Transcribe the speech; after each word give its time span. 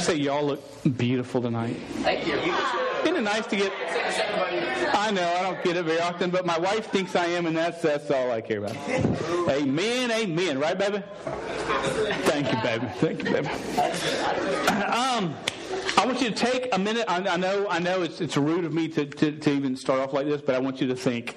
say 0.00 0.16
y'all 0.16 0.44
look 0.44 0.62
beautiful 0.96 1.40
tonight? 1.42 1.76
Thank 2.02 2.26
you. 2.26 2.34
Isn't 3.02 3.16
it 3.16 3.22
nice 3.22 3.46
to 3.46 3.56
get? 3.56 3.72
I 4.94 5.10
know 5.10 5.26
I 5.26 5.42
don't 5.42 5.62
get 5.64 5.76
it 5.76 5.84
very 5.84 6.00
often, 6.00 6.30
but 6.30 6.44
my 6.44 6.58
wife 6.58 6.90
thinks 6.90 7.16
I 7.16 7.26
am, 7.26 7.46
and 7.46 7.56
that's 7.56 7.80
that's 7.82 8.10
all 8.10 8.30
I 8.30 8.40
care 8.40 8.58
about. 8.58 8.76
Amen, 9.48 10.10
amen. 10.10 10.58
Right, 10.58 10.78
baby? 10.78 11.02
Thank 12.24 12.52
you, 12.52 12.60
baby. 12.62 12.86
Thank 12.98 13.24
you, 13.24 13.32
baby. 13.32 13.48
Um, 14.84 15.34
I 15.96 16.06
want 16.06 16.20
you 16.20 16.30
to 16.30 16.34
take 16.34 16.74
a 16.74 16.78
minute. 16.78 17.04
I, 17.08 17.26
I 17.26 17.36
know, 17.36 17.66
I 17.68 17.78
know, 17.78 18.02
it's 18.02 18.20
it's 18.20 18.36
rude 18.36 18.64
of 18.64 18.72
me 18.72 18.88
to, 18.88 19.06
to 19.06 19.32
to 19.32 19.50
even 19.50 19.76
start 19.76 20.00
off 20.00 20.12
like 20.12 20.26
this, 20.26 20.40
but 20.40 20.54
I 20.54 20.58
want 20.58 20.80
you 20.80 20.88
to 20.88 20.96
think. 20.96 21.36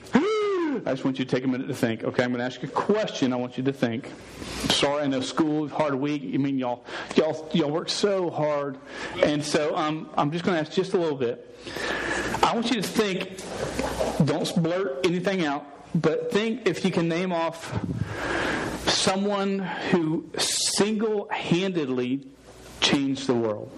I 0.86 0.92
just 0.92 1.06
want 1.06 1.20
you 1.20 1.26
to 1.26 1.32
take 1.32 1.44
a 1.44 1.48
minute 1.48 1.68
to 1.68 1.74
think. 1.76 2.04
Okay, 2.04 2.24
I'm 2.24 2.32
going 2.32 2.40
to 2.40 2.46
ask 2.46 2.62
you 2.62 2.68
a 2.68 2.72
question. 2.72 3.32
I 3.32 3.36
want 3.36 3.58
you 3.58 3.64
to 3.64 3.74
think. 3.74 4.10
Sorry, 4.70 5.04
I 5.04 5.08
know 5.08 5.22
school 5.22 5.68
hard 5.68 5.96
week. 5.96 6.24
I 6.34 6.38
mean, 6.38 6.58
y'all, 6.58 6.84
y'all, 7.16 7.50
y'all 7.54 7.70
work 7.70 7.90
so 7.90 8.30
hard, 8.30 8.78
and 9.22 9.44
so 9.44 9.76
um, 9.76 10.10
I'm 10.16 10.32
just 10.32 10.44
going 10.44 10.56
to 10.56 10.62
ask 10.62 10.72
just 10.72 10.94
a 10.94 10.98
little 10.98 11.18
bit. 11.18 11.56
I 12.42 12.54
want 12.54 12.72
you 12.72 12.82
to 12.82 12.88
think. 12.88 13.38
Don't 14.26 14.64
blurt 14.64 15.06
anything 15.06 15.46
out, 15.46 15.66
but 15.96 16.32
think 16.32 16.68
if 16.68 16.84
you 16.84 16.92
can 16.92 17.08
name 17.08 17.32
off 17.32 17.74
someone 18.88 19.60
who 19.60 20.30
single-handedly 20.38 22.28
changed 22.80 23.28
the 23.28 23.36
world. 23.36 23.72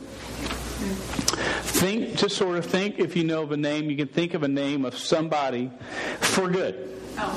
Think, 0.75 2.15
just 2.17 2.37
sort 2.37 2.57
of 2.57 2.65
think 2.65 2.99
if 2.99 3.15
you 3.15 3.23
know 3.23 3.43
of 3.43 3.51
a 3.51 3.57
name, 3.57 3.89
you 3.89 3.97
can 3.97 4.07
think 4.07 4.33
of 4.33 4.43
a 4.43 4.47
name 4.47 4.85
of 4.85 4.97
somebody 4.97 5.71
for 6.19 6.49
good. 6.49 6.91
Oh. 7.17 7.31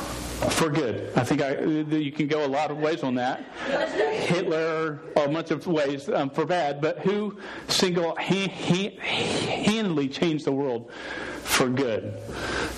For 0.51 0.71
good. 0.71 1.11
I 1.17 1.25
think 1.25 1.43
I, 1.43 1.61
you 1.61 2.13
can 2.13 2.29
go 2.29 2.45
a 2.45 2.47
lot 2.47 2.71
of 2.71 2.79
ways 2.79 3.03
on 3.03 3.17
that. 3.17 3.43
Hitler, 4.13 5.01
a 5.17 5.29
bunch 5.29 5.51
of 5.51 5.67
ways 5.67 6.09
um, 6.09 6.31
for 6.31 6.47
bad, 6.47 6.81
but 6.81 7.01
who 7.01 7.37
single 7.67 8.15
handedly 8.15 10.09
changed 10.09 10.45
the 10.45 10.53
world 10.53 10.93
for 11.43 11.69
good? 11.69 12.15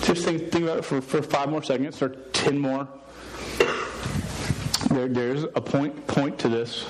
Just 0.01 0.25
think, 0.25 0.51
think 0.51 0.63
about 0.63 0.79
it 0.79 0.85
for, 0.85 1.01
for 1.01 1.21
five 1.21 1.49
more 1.49 1.61
seconds 1.61 2.01
or 2.01 2.09
ten 2.33 2.57
more. 2.57 2.87
There, 4.89 5.07
there's 5.07 5.43
a 5.43 5.61
point 5.61 6.07
point 6.07 6.39
to 6.39 6.49
this. 6.49 6.85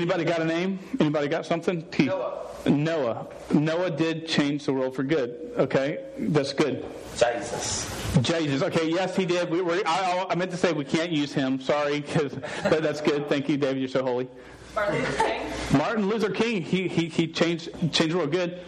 Anybody 0.00 0.24
got 0.24 0.40
a 0.40 0.46
name? 0.46 0.78
Anybody 0.98 1.28
got 1.28 1.44
something? 1.44 1.82
T- 1.90 2.06
Noah. 2.06 2.38
Noah. 2.64 3.26
Noah 3.52 3.90
did 3.90 4.26
change 4.26 4.64
the 4.64 4.72
world 4.72 4.96
for 4.96 5.02
good. 5.02 5.52
Okay, 5.58 6.02
that's 6.18 6.54
good. 6.54 6.86
Jesus. 7.18 7.86
Jesus. 8.22 8.62
Okay, 8.62 8.88
yes, 8.88 9.14
he 9.14 9.26
did. 9.26 9.50
We, 9.50 9.60
we, 9.60 9.84
I, 9.84 10.24
I 10.30 10.34
meant 10.36 10.52
to 10.52 10.56
say 10.56 10.72
we 10.72 10.86
can't 10.86 11.10
use 11.12 11.34
him. 11.34 11.60
Sorry, 11.60 12.00
'cause- 12.00 12.34
but 12.62 12.82
that's 12.82 13.02
good. 13.02 13.28
Thank 13.28 13.50
you, 13.50 13.58
David. 13.58 13.78
You're 13.80 13.90
so 13.90 14.02
holy. 14.02 14.26
Martin 14.74 14.96
Luther 15.02 15.22
King. 15.22 15.42
Martin 15.78 16.08
Luther 16.08 16.30
King. 16.30 16.62
He 16.62 16.88
he, 16.88 17.08
he 17.08 17.28
changed 17.28 17.68
changed 17.92 18.14
the 18.14 18.18
world. 18.18 18.32
Good. 18.32 18.62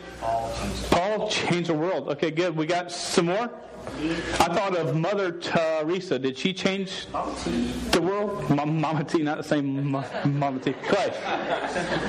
Paul 0.91 1.29
changed 1.31 1.71
the 1.71 1.75
world. 1.75 2.11
Okay, 2.11 2.31
good. 2.31 2.55
We 2.55 2.67
got 2.67 2.93
some 2.93 3.27
more. 3.27 3.51
I 3.85 4.47
thought 4.55 4.77
of 4.77 4.97
Mother 4.97 5.33
Teresa. 5.33 6.19
Did 6.19 6.37
she 6.39 6.53
change 6.53 7.07
the 7.91 8.01
world? 8.01 8.45
M- 8.51 8.81
Mama 8.81 9.05
T, 9.05 9.23
not 9.23 9.39
the 9.39 9.45
same 9.45 9.91
Ma- 9.91 10.05
Mama 10.25 10.59
T. 10.61 10.73
Clay. 10.73 11.13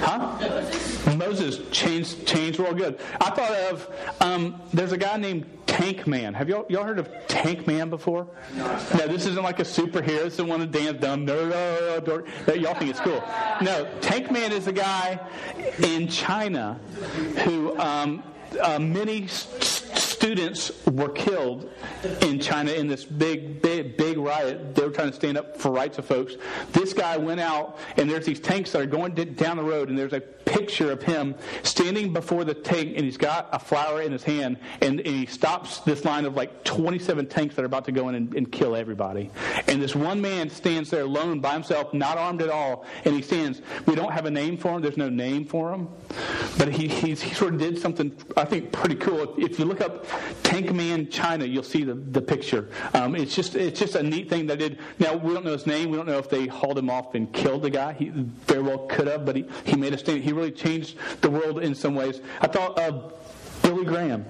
Huh? 0.02 1.16
Moses 1.16 1.60
changed 1.72 2.26
changed 2.26 2.60
the 2.60 2.64
world. 2.64 2.78
Good. 2.78 3.00
I 3.22 3.30
thought 3.32 3.52
of 3.72 3.90
um, 4.22 4.62
there's 4.74 4.92
a 4.92 4.98
guy 4.98 5.18
named 5.18 5.46
Tank 5.66 6.06
Man. 6.08 6.34
Have 6.34 6.50
y'all 6.50 6.66
y'all 6.70 6.84
heard 6.84 7.00
of 7.00 7.10
Tank 7.28 7.66
Man 7.68 7.90
before? 7.90 8.28
No, 8.56 9.08
this 9.08 9.26
isn't 9.26 9.44
like 9.44 9.60
a 9.60 9.64
superhero. 9.64 10.24
This 10.24 10.34
isn't 10.34 10.48
one 10.48 10.62
of 10.62 10.72
dance 10.72 11.00
dumb. 11.00 11.26
No. 11.26 11.44
Y'all 12.56 12.76
think 12.76 12.92
it's 12.92 13.00
cool. 13.00 13.24
No, 13.62 13.88
Tank 14.02 14.32
Man 14.32 14.52
is 14.52 14.68
a 14.68 14.74
guy 14.74 15.20
in 15.82 16.08
China 16.08 16.80
who 17.44 17.78
um, 17.80 18.24
uh, 18.62 18.78
many 18.80 19.24
s- 19.24 19.48
s- 19.60 19.83
students 20.24 20.72
were 20.86 21.10
killed 21.10 21.70
in 22.22 22.40
China 22.40 22.72
in 22.72 22.88
this 22.88 23.04
big, 23.04 23.62
big, 23.62 23.98
big 23.98 24.18
riot. 24.18 24.74
They 24.74 24.84
were 24.84 24.90
trying 24.90 25.10
to 25.10 25.16
stand 25.16 25.38
up 25.38 25.58
for 25.58 25.70
rights 25.70 25.98
of 25.98 26.06
folks. 26.06 26.36
This 26.72 26.94
guy 26.94 27.18
went 27.18 27.42
out, 27.42 27.78
and 27.98 28.10
there's 28.10 28.26
these 28.26 28.40
tanks 28.40 28.72
that 28.72 28.82
are 28.82 28.86
going 28.86 29.16
down 29.16 29.58
the 29.58 29.64
road, 29.64 29.90
and 29.90 29.98
there's 29.98 30.14
a 30.14 30.22
picture 30.22 30.92
of 30.92 31.02
him 31.02 31.36
standing 31.64 32.14
before 32.14 32.46
the 32.46 32.54
tank, 32.54 32.94
and 32.96 33.04
he's 33.04 33.18
got 33.18 33.50
a 33.52 33.60
flower 33.60 34.02
in 34.02 34.14
his 34.14 34.24
hand, 34.24 34.60
and, 34.80 35.02
and 35.02 35.08
he 35.08 35.26
stops 35.26 35.80
this 35.80 36.06
line 36.06 36.24
of 36.24 36.36
like 36.36 36.64
27 36.64 37.28
tanks 37.28 37.56
that 37.56 37.64
are 37.64 37.66
about 37.66 37.84
to 37.86 37.92
go 37.92 38.08
in 38.08 38.16
and, 38.16 38.34
and 38.34 38.50
kill 38.50 38.78
everybody. 38.78 39.30
And 39.68 39.82
this 39.82 39.94
one 39.94 40.22
man 40.22 40.50
stands 40.50 40.90
there 40.90 41.04
alone 41.04 41.42
by 41.42 41.52
himself, 41.52 41.94
not 41.94 42.18
armed 42.18 42.42
at 42.42 42.50
all, 42.50 42.86
and 43.04 43.14
he 43.14 43.22
stands. 43.22 43.62
We 43.86 43.96
don't 43.96 44.14
have 44.14 44.26
a 44.26 44.32
name 44.32 44.58
for 44.58 44.76
him. 44.76 44.82
There's 44.82 44.98
no 44.98 45.10
name 45.10 45.46
for 45.46 45.74
him, 45.74 45.90
but 46.58 46.70
he 46.70 46.88
he 46.88 47.16
sort 47.16 47.56
of 47.56 47.60
did 47.60 47.78
something 47.78 48.16
I 48.38 48.46
think 48.46 48.72
pretty 48.72 48.96
cool. 48.96 49.36
If 49.38 49.60
you 49.60 49.66
look 49.66 49.82
up 49.82 50.06
Tank 50.44 50.72
Man 50.72 51.10
China, 51.10 51.46
you'll 51.46 51.64
see 51.64 51.84
the, 51.84 51.96
the 51.96 52.22
picture. 52.22 52.70
Um, 52.94 53.16
it's 53.16 53.36
just 53.36 53.56
it's 53.56 53.80
just 53.80 53.96
a 53.96 54.04
neat 54.04 54.30
thing 54.30 54.48
they 54.48 54.56
did. 54.56 54.80
Now 55.00 55.16
we 55.16 55.34
don't 55.34 55.46
know 55.46 55.54
his 55.54 55.66
name. 55.66 55.90
We 55.90 55.98
don't 55.98 56.08
know 56.08 56.18
if 56.18 56.30
they 56.30 56.48
hauled 56.48 56.78
him 56.78 56.90
off 56.90 57.16
and 57.16 57.32
killed 57.34 57.64
the 57.64 57.70
guy. 57.70 57.94
He 57.94 58.10
very 58.10 58.62
well 58.62 58.80
could 58.80 59.08
have, 59.08 59.26
but 59.26 59.36
he, 59.36 59.46
he 59.66 59.76
made 59.76 59.94
a 59.94 59.98
stand. 59.98 60.24
He 60.24 60.34
really 60.34 60.52
changed 60.52 60.98
the 61.22 61.30
world 61.30 61.60
in 61.60 61.74
some 61.76 61.96
ways. 61.96 62.22
I 62.42 62.48
thought 62.48 62.78
of 62.80 63.14
Billy 63.64 63.86
Graham 63.86 64.26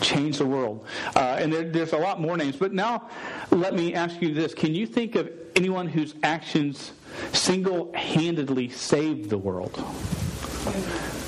changed 0.00 0.38
the 0.38 0.46
world. 0.46 0.86
Uh, 1.16 1.36
and 1.38 1.52
there, 1.52 1.64
there's 1.64 1.92
a 1.92 1.98
lot 1.98 2.20
more 2.20 2.36
names. 2.36 2.56
But 2.56 2.72
now, 2.72 3.08
let 3.50 3.74
me 3.74 3.94
ask 3.94 4.20
you 4.20 4.34
this: 4.34 4.54
Can 4.54 4.74
you 4.74 4.86
think 4.86 5.14
of 5.16 5.30
anyone 5.56 5.88
whose 5.88 6.14
actions 6.22 6.92
single-handedly 7.32 8.68
saved 8.70 9.30
the 9.30 9.38
world? 9.38 9.76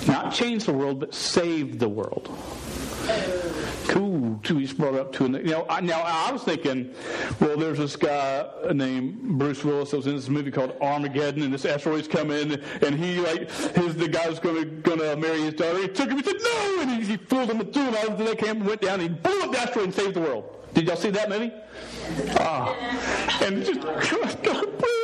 Not 0.07 0.33
changed 0.33 0.67
the 0.67 0.73
world, 0.73 1.01
but 1.01 1.15
saved 1.15 1.79
the 1.79 1.89
world. 1.89 2.31
Cool. 3.89 4.41
We 4.51 4.63
just 4.63 4.79
brought 4.79 4.95
up 4.95 5.13
to 5.15 5.25
you 5.25 5.43
know. 5.43 5.67
I, 5.69 5.81
now 5.81 6.03
I 6.03 6.33
was 6.33 6.43
thinking, 6.43 6.95
well, 7.41 7.57
there's 7.57 7.79
this 7.79 7.97
guy 7.97 8.47
named 8.73 9.39
Bruce 9.39 9.65
Willis 9.65 9.91
that 9.91 9.99
was 9.99 10.07
in 10.07 10.17
this 10.17 10.29
movie 10.29 10.51
called 10.51 10.77
Armageddon, 10.81 11.43
and 11.43 11.55
this 11.55 11.65
asteroid's 11.65 12.09
coming, 12.09 12.61
and 12.83 12.95
he 12.95 13.21
like 13.21 13.51
his 13.51 13.97
the 13.97 14.09
guy 14.09 14.29
was 14.29 14.39
going 14.39 14.57
to 14.57 14.65
going 14.65 14.99
to 14.99 15.17
marry 15.17 15.41
his 15.41 15.55
daughter. 15.55 15.81
He 15.83 15.89
took 15.89 16.11
him. 16.11 16.19
He 16.19 16.25
said 16.25 16.37
no, 16.43 16.81
and 16.81 16.91
he, 16.91 17.13
he 17.13 17.17
fooled 17.17 17.51
him 17.51 17.61
and 17.61 17.73
threw 17.73 17.85
him 17.85 17.95
out 17.95 18.09
of 18.09 18.19
the 18.19 18.37
camp 18.37 18.59
and 18.59 18.67
went 18.67 18.81
down. 18.81 19.01
And 19.01 19.03
he 19.03 19.09
blew 19.09 19.43
up 19.43 19.53
the 19.53 19.59
asteroid 19.59 19.85
and 19.87 19.95
saved 19.95 20.15
the 20.15 20.21
world. 20.21 20.57
Did 20.75 20.87
y'all 20.87 20.97
see 20.97 21.11
that 21.11 21.29
movie? 21.29 21.53
Ah, 22.39 22.75
and 23.41 23.65
just 23.65 23.81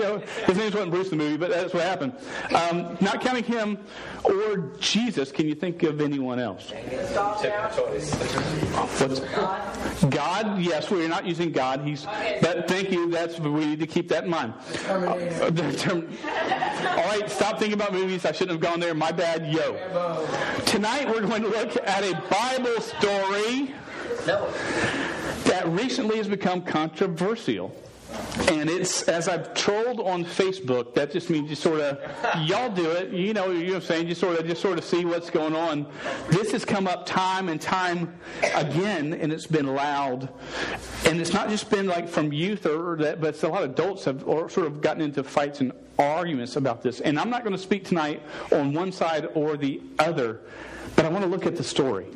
Know, 0.00 0.18
his 0.46 0.56
name 0.56 0.72
wasn't 0.72 0.90
Bruce 0.90 1.12
in 1.12 1.18
the 1.18 1.24
movie, 1.24 1.36
but 1.36 1.50
that's 1.50 1.74
what 1.74 1.82
happened. 1.82 2.14
Um, 2.54 2.96
not 3.00 3.20
counting 3.20 3.44
him 3.44 3.78
or 4.24 4.72
Jesus, 4.78 5.30
can 5.30 5.46
you 5.46 5.54
think 5.54 5.82
of 5.82 6.00
anyone 6.00 6.38
else? 6.38 6.70
What's 8.98 10.04
God? 10.04 10.60
Yes, 10.60 10.90
we're 10.90 11.08
not 11.08 11.26
using 11.26 11.52
God. 11.52 11.82
He's. 11.82 12.06
But 12.40 12.66
thank 12.66 12.90
you. 12.90 13.10
That's 13.10 13.38
we 13.38 13.66
need 13.66 13.80
to 13.80 13.86
keep 13.86 14.08
that 14.08 14.24
in 14.24 14.30
mind. 14.30 14.54
Uh, 14.88 15.50
term- 15.72 16.08
all 16.24 17.06
right, 17.08 17.30
stop 17.30 17.58
thinking 17.58 17.74
about 17.74 17.92
movies. 17.92 18.24
I 18.24 18.32
shouldn't 18.32 18.52
have 18.52 18.60
gone 18.60 18.80
there. 18.80 18.94
My 18.94 19.12
bad. 19.12 19.52
Yo. 19.52 19.76
Tonight 20.66 21.08
we're 21.08 21.20
going 21.26 21.42
to 21.42 21.48
look 21.48 21.76
at 21.76 22.04
a 22.04 22.14
Bible 22.30 22.80
story 22.80 23.74
that 25.44 25.64
recently 25.66 26.16
has 26.16 26.28
become 26.28 26.62
controversial. 26.62 27.74
And 28.48 28.68
it's, 28.68 29.02
as 29.02 29.28
I've 29.28 29.54
trolled 29.54 30.00
on 30.00 30.24
Facebook, 30.24 30.94
that 30.94 31.12
just 31.12 31.30
means 31.30 31.50
you 31.50 31.56
sort 31.56 31.80
of, 31.80 31.98
y'all 32.48 32.70
do 32.70 32.90
it, 32.90 33.10
you 33.10 33.32
know, 33.32 33.50
you 33.50 33.66
know 33.66 33.72
what 33.74 33.76
I'm 33.76 33.82
saying, 33.82 34.08
you 34.08 34.14
sort 34.14 34.38
of, 34.38 34.46
just 34.46 34.60
sort 34.60 34.78
of 34.78 34.84
see 34.84 35.04
what's 35.04 35.30
going 35.30 35.54
on. 35.54 35.86
This 36.30 36.50
has 36.52 36.64
come 36.64 36.86
up 36.86 37.06
time 37.06 37.48
and 37.48 37.60
time 37.60 38.18
again, 38.54 39.14
and 39.14 39.32
it's 39.32 39.46
been 39.46 39.66
loud. 39.66 40.28
And 41.06 41.20
it's 41.20 41.32
not 41.32 41.48
just 41.48 41.70
been 41.70 41.86
like 41.86 42.08
from 42.08 42.32
youth 42.32 42.66
or, 42.66 42.96
that, 42.96 43.20
but 43.20 43.30
it's 43.30 43.42
a 43.42 43.48
lot 43.48 43.62
of 43.62 43.70
adults 43.70 44.04
have 44.04 44.26
or 44.26 44.48
sort 44.48 44.66
of 44.66 44.80
gotten 44.80 45.02
into 45.02 45.22
fights 45.22 45.60
and 45.60 45.72
arguments 45.98 46.56
about 46.56 46.82
this. 46.82 47.00
And 47.00 47.18
I'm 47.18 47.30
not 47.30 47.44
going 47.44 47.54
to 47.54 47.62
speak 47.62 47.84
tonight 47.84 48.22
on 48.52 48.72
one 48.72 48.90
side 48.90 49.28
or 49.34 49.56
the 49.56 49.80
other, 49.98 50.40
but 50.96 51.04
I 51.04 51.08
want 51.08 51.24
to 51.24 51.30
look 51.30 51.46
at 51.46 51.56
the 51.56 51.64
story. 51.64 52.06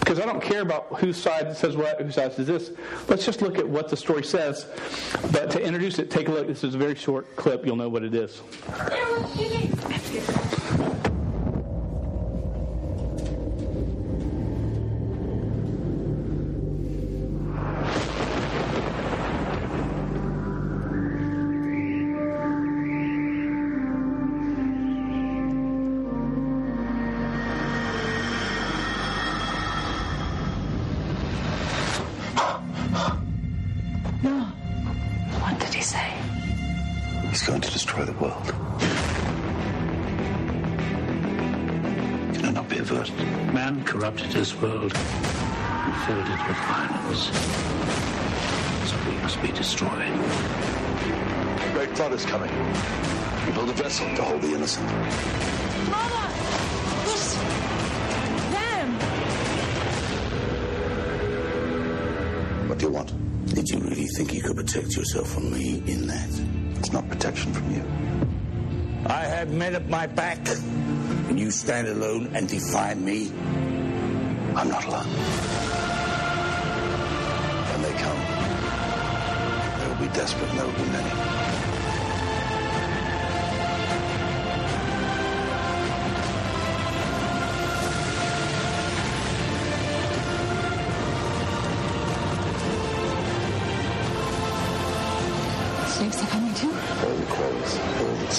Because 0.00 0.20
I 0.20 0.26
don't 0.26 0.42
care 0.42 0.62
about 0.62 0.86
whose 0.98 1.16
side 1.16 1.56
says 1.56 1.76
what, 1.76 2.00
whose 2.00 2.14
side 2.14 2.32
says 2.32 2.46
this. 2.46 2.70
Let's 3.08 3.24
just 3.24 3.42
look 3.42 3.58
at 3.58 3.68
what 3.68 3.88
the 3.88 3.96
story 3.96 4.22
says. 4.22 4.66
But 5.32 5.50
to 5.50 5.62
introduce 5.62 5.98
it, 5.98 6.10
take 6.10 6.28
a 6.28 6.32
look. 6.32 6.46
This 6.46 6.64
is 6.64 6.74
a 6.74 6.78
very 6.78 6.94
short 6.94 7.34
clip. 7.36 7.66
You'll 7.66 7.76
know 7.76 7.88
what 7.88 8.04
it 8.04 8.14
is. 8.14 8.40
You 62.86 62.92
want? 62.92 63.12
Did 63.54 63.68
you 63.68 63.78
really 63.78 64.06
think 64.06 64.32
you 64.32 64.42
could 64.42 64.56
protect 64.56 64.96
yourself 64.96 65.32
from 65.32 65.52
me 65.52 65.82
in 65.86 66.06
that? 66.06 66.28
It's 66.78 66.92
not 66.92 67.08
protection 67.08 67.52
from 67.52 67.74
you. 67.74 67.84
I 69.06 69.24
have 69.24 69.52
men 69.52 69.74
at 69.74 69.88
my 69.88 70.06
back. 70.06 70.38
And 71.28 71.38
you 71.40 71.50
stand 71.50 71.88
alone 71.88 72.30
and 72.34 72.48
defy 72.48 72.94
me? 72.94 73.32
I'm 74.54 74.68
not 74.68 74.84
alone. 74.84 75.06
When 77.70 77.82
they 77.82 77.92
come, 77.98 78.20
there 79.78 79.88
will 79.88 80.06
be 80.06 80.14
desperate 80.14 80.48
and 80.50 80.58
there 80.58 80.66
will 80.66 80.72
be 80.72 80.90
many. 80.90 81.45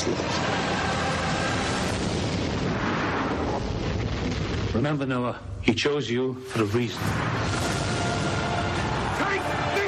All. 0.06 0.14
Remember, 4.74 5.06
Noah, 5.06 5.40
he 5.62 5.74
chose 5.74 6.10
you 6.10 6.36
for 6.36 6.62
a 6.62 6.66
reason. 6.66 7.02
Take 9.18 9.42
the 9.42 9.86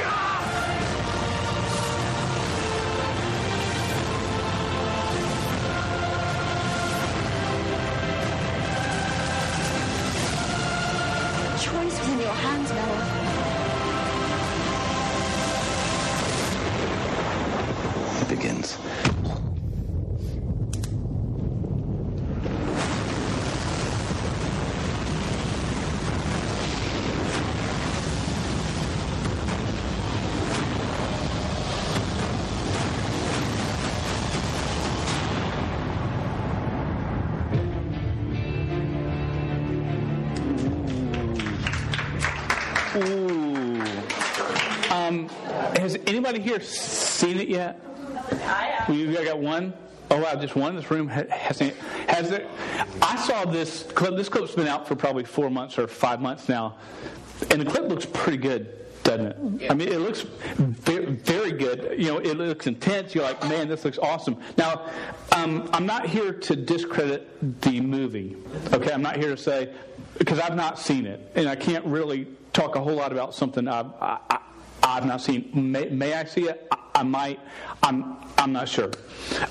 choice 11.59 11.99
was 11.99 12.09
in 12.09 12.19
your 12.19 12.33
hands, 12.33 12.69
Noah. 12.71 13.28
Anybody 46.39 46.49
here 46.49 46.61
seen 46.61 47.39
it 47.39 47.47
yet? 47.47 47.81
I 48.31 48.65
have. 48.77 48.95
You 48.95 49.13
got 49.23 49.39
one? 49.39 49.73
Oh 50.11 50.19
wow, 50.21 50.33
just 50.35 50.55
one 50.55 50.71
in 50.71 50.75
this 50.75 50.89
room 50.89 51.07
ha- 51.07 51.23
has 51.29 51.61
it. 51.61 51.75
Has 52.07 52.31
it? 52.31 52.47
I 53.01 53.15
saw 53.17 53.45
this 53.45 53.83
clip. 53.83 54.15
This 54.15 54.27
clip's 54.29 54.55
been 54.55 54.67
out 54.67 54.87
for 54.87 54.95
probably 54.95 55.23
four 55.23 55.49
months 55.49 55.77
or 55.77 55.87
five 55.87 56.19
months 56.19 56.49
now, 56.49 56.77
and 57.51 57.61
the 57.61 57.65
clip 57.65 57.87
looks 57.87 58.07
pretty 58.07 58.37
good, 58.37 58.75
doesn't 59.03 59.27
it? 59.27 59.71
I 59.71 59.75
mean, 59.75 59.89
it 59.89 59.99
looks 59.99 60.21
very, 60.21 61.05
very 61.05 61.51
good. 61.51 61.99
You 61.99 62.07
know, 62.13 62.17
it 62.17 62.37
looks 62.37 62.65
intense. 62.65 63.13
You're 63.13 63.23
like, 63.23 63.41
man, 63.43 63.67
this 63.67 63.85
looks 63.85 63.99
awesome. 63.99 64.37
Now, 64.57 64.89
um, 65.31 65.69
I'm 65.73 65.85
not 65.85 66.07
here 66.07 66.33
to 66.33 66.55
discredit 66.55 67.61
the 67.61 67.79
movie. 67.79 68.35
Okay, 68.73 68.91
I'm 68.91 69.03
not 69.03 69.17
here 69.17 69.29
to 69.29 69.37
say 69.37 69.73
because 70.17 70.39
I've 70.39 70.55
not 70.55 70.79
seen 70.79 71.05
it, 71.05 71.31
and 71.35 71.47
I 71.47 71.55
can't 71.55 71.85
really 71.85 72.27
talk 72.51 72.75
a 72.75 72.79
whole 72.81 72.95
lot 72.95 73.11
about 73.11 73.35
something. 73.35 73.67
I, 73.67 73.85
I, 74.01 74.39
I've 74.89 75.05
not 75.05 75.21
seen. 75.21 75.49
May, 75.53 75.89
may 75.89 76.13
I 76.13 76.25
see 76.25 76.49
it? 76.49 76.67
I, 76.71 76.77
I 76.95 77.03
might. 77.03 77.39
I'm. 77.83 78.17
I'm 78.37 78.53
not 78.53 78.69
sure. 78.69 78.91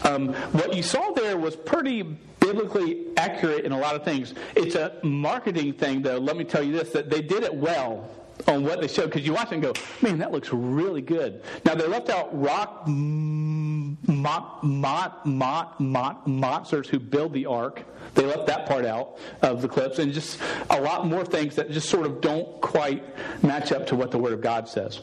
Um, 0.04 0.32
what 0.52 0.74
you 0.74 0.82
saw 0.82 1.12
there 1.12 1.36
was 1.36 1.54
pretty 1.56 2.02
biblically 2.02 3.06
accurate 3.16 3.64
in 3.64 3.72
a 3.72 3.78
lot 3.78 3.94
of 3.94 4.04
things. 4.04 4.34
It's 4.56 4.74
a 4.74 4.98
marketing 5.02 5.74
thing, 5.74 6.02
though. 6.02 6.18
Let 6.18 6.36
me 6.36 6.44
tell 6.44 6.62
you 6.62 6.72
this: 6.72 6.90
that 6.90 7.10
they 7.10 7.22
did 7.22 7.42
it 7.42 7.54
well 7.54 8.10
on 8.46 8.64
what 8.64 8.80
they 8.80 8.88
showed 8.88 9.06
because 9.06 9.26
you 9.26 9.32
watch 9.32 9.48
it 9.48 9.54
and 9.54 9.62
go, 9.62 9.72
man, 10.00 10.18
that 10.18 10.30
looks 10.30 10.52
really 10.52 11.02
good. 11.02 11.42
Now 11.64 11.74
they 11.74 11.86
left 11.86 12.08
out 12.08 12.28
rock 12.40 12.86
mot, 12.86 14.62
mot, 14.62 15.26
mot, 15.26 15.80
mot, 15.80 16.26
monsters 16.26 16.88
who 16.88 16.98
build 16.98 17.32
the 17.32 17.46
ark. 17.46 17.84
They 18.14 18.24
left 18.24 18.46
that 18.46 18.66
part 18.66 18.84
out 18.84 19.18
of 19.42 19.60
the 19.60 19.68
clips, 19.68 19.98
and 19.98 20.12
just 20.12 20.40
a 20.70 20.80
lot 20.80 21.06
more 21.06 21.24
things 21.24 21.56
that 21.56 21.70
just 21.70 21.88
sort 21.88 22.06
of 22.06 22.20
don't 22.20 22.60
quite 22.60 23.04
match 23.42 23.72
up 23.72 23.86
to 23.88 23.96
what 23.96 24.10
the 24.10 24.18
Word 24.18 24.32
of 24.32 24.40
God 24.40 24.68
says. 24.68 25.00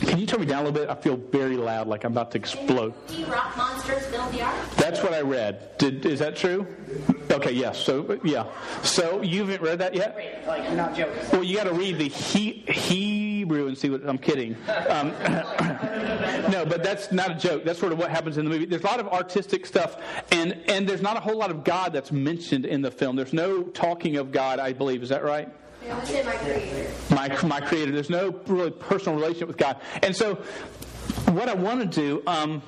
Can 0.00 0.18
you 0.18 0.26
turn 0.26 0.40
me 0.40 0.46
down 0.46 0.62
a 0.62 0.68
little 0.68 0.80
bit? 0.80 0.90
I 0.90 0.94
feel 0.94 1.16
very 1.16 1.56
loud, 1.56 1.86
like 1.86 2.04
I'm 2.04 2.12
about 2.12 2.30
to 2.32 2.38
explode. 2.38 2.94
See 3.08 3.24
rock 3.24 3.56
monsters 3.56 4.06
build 4.06 4.32
the 4.32 4.42
ark? 4.42 4.54
That's 4.76 5.02
what 5.02 5.12
I 5.12 5.20
read. 5.20 5.76
Did, 5.78 6.06
is 6.06 6.18
that 6.20 6.36
true? 6.36 6.66
Okay, 7.30 7.52
yes. 7.52 7.78
So, 7.78 8.18
yeah. 8.24 8.46
So 8.82 9.22
you 9.22 9.40
haven't 9.40 9.62
read 9.62 9.78
that 9.80 9.94
yet? 9.94 10.44
Like, 10.46 10.72
not 10.72 10.96
joking. 10.96 11.30
Well, 11.30 11.44
you 11.44 11.56
got 11.56 11.64
to 11.64 11.74
read 11.74 11.98
the 11.98 12.08
he, 12.08 12.64
Hebrew 12.68 13.68
and 13.68 13.76
see 13.76 13.90
what 13.90 14.08
I'm 14.08 14.18
kidding. 14.18 14.56
Um, 14.88 15.08
no, 16.50 16.64
but 16.66 16.82
that's 16.82 17.12
not 17.12 17.32
a 17.32 17.34
joke. 17.34 17.64
That's 17.64 17.78
sort 17.78 17.92
of 17.92 17.98
what 17.98 18.10
happens 18.10 18.38
in 18.38 18.44
the 18.44 18.50
movie. 18.50 18.66
There's 18.66 18.82
a 18.82 18.86
lot 18.86 19.00
of 19.00 19.08
artistic 19.08 19.66
stuff, 19.66 19.96
and 20.32 20.58
and 20.68 20.88
there's 20.88 21.02
not 21.02 21.16
a 21.16 21.20
whole 21.20 21.36
lot 21.36 21.50
of 21.50 21.64
God 21.64 21.92
that's 21.92 22.12
mentioned 22.12 22.64
in 22.64 22.82
the 22.82 22.90
film. 22.90 23.16
There's 23.16 23.32
no 23.32 23.62
talking 23.62 24.16
of 24.16 24.32
God, 24.32 24.58
I 24.58 24.72
believe. 24.72 25.02
Is 25.02 25.10
that 25.10 25.24
right? 25.24 25.48
My 25.88 26.00
creator. 26.00 26.90
my, 27.10 27.42
my 27.42 27.60
creator. 27.60 27.92
There's 27.92 28.10
no 28.10 28.30
really 28.46 28.70
personal 28.70 29.16
relationship 29.16 29.48
with 29.48 29.56
God. 29.56 29.80
And 30.02 30.14
so, 30.14 30.36
what 31.26 31.48
I 31.48 31.54
want 31.54 31.80
to 31.80 31.86
do 31.86 32.22
um, 32.26 32.62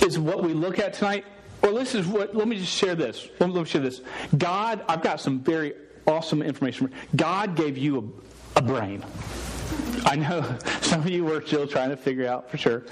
is 0.00 0.18
what 0.18 0.42
we 0.42 0.54
look 0.54 0.78
at 0.78 0.94
tonight. 0.94 1.24
Well, 1.62 1.74
this 1.74 1.94
is 1.94 2.06
what. 2.06 2.34
Let 2.34 2.48
me 2.48 2.58
just 2.58 2.72
share 2.72 2.94
this. 2.94 3.28
Let 3.38 3.48
me, 3.48 3.54
let 3.54 3.62
me 3.62 3.68
share 3.68 3.80
this. 3.80 4.00
God, 4.36 4.84
I've 4.88 5.02
got 5.02 5.20
some 5.20 5.40
very 5.40 5.74
awesome 6.06 6.42
information. 6.42 6.92
God 7.14 7.54
gave 7.54 7.78
you 7.78 8.12
a, 8.56 8.58
a 8.58 8.62
brain. 8.62 9.04
I 10.04 10.16
know 10.16 10.58
some 10.80 11.00
of 11.00 11.08
you 11.08 11.24
were 11.24 11.40
still 11.42 11.66
trying 11.66 11.90
to 11.90 11.96
figure 11.96 12.26
out 12.26 12.50
for 12.50 12.58
sure, 12.58 12.82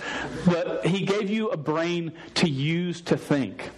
but 0.47 0.87
He 0.87 1.04
gave 1.04 1.28
you 1.28 1.49
a 1.49 1.56
brain 1.56 2.12
to 2.35 2.49
use 2.49 3.00
to 3.02 3.16
think. 3.16 3.70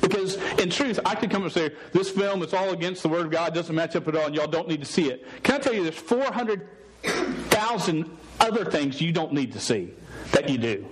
Because 0.00 0.36
in 0.58 0.70
truth, 0.70 0.98
I 1.04 1.14
could 1.14 1.30
come 1.30 1.44
and 1.44 1.52
say, 1.52 1.70
this 1.92 2.10
film 2.10 2.42
is 2.42 2.54
all 2.54 2.70
against 2.70 3.02
the 3.02 3.08
Word 3.08 3.26
of 3.26 3.32
God, 3.32 3.54
doesn't 3.54 3.74
match 3.74 3.96
up 3.96 4.06
at 4.08 4.16
all, 4.16 4.26
and 4.26 4.34
y'all 4.34 4.46
don't 4.46 4.68
need 4.68 4.80
to 4.80 4.86
see 4.86 5.10
it. 5.10 5.26
Can 5.42 5.56
I 5.56 5.58
tell 5.58 5.74
you, 5.74 5.82
there's 5.82 5.96
400,000 5.96 8.18
other 8.40 8.64
things 8.64 9.00
you 9.00 9.12
don't 9.12 9.32
need 9.32 9.52
to 9.52 9.60
see 9.60 9.92
that 10.32 10.48
you 10.48 10.58
do. 10.58 10.86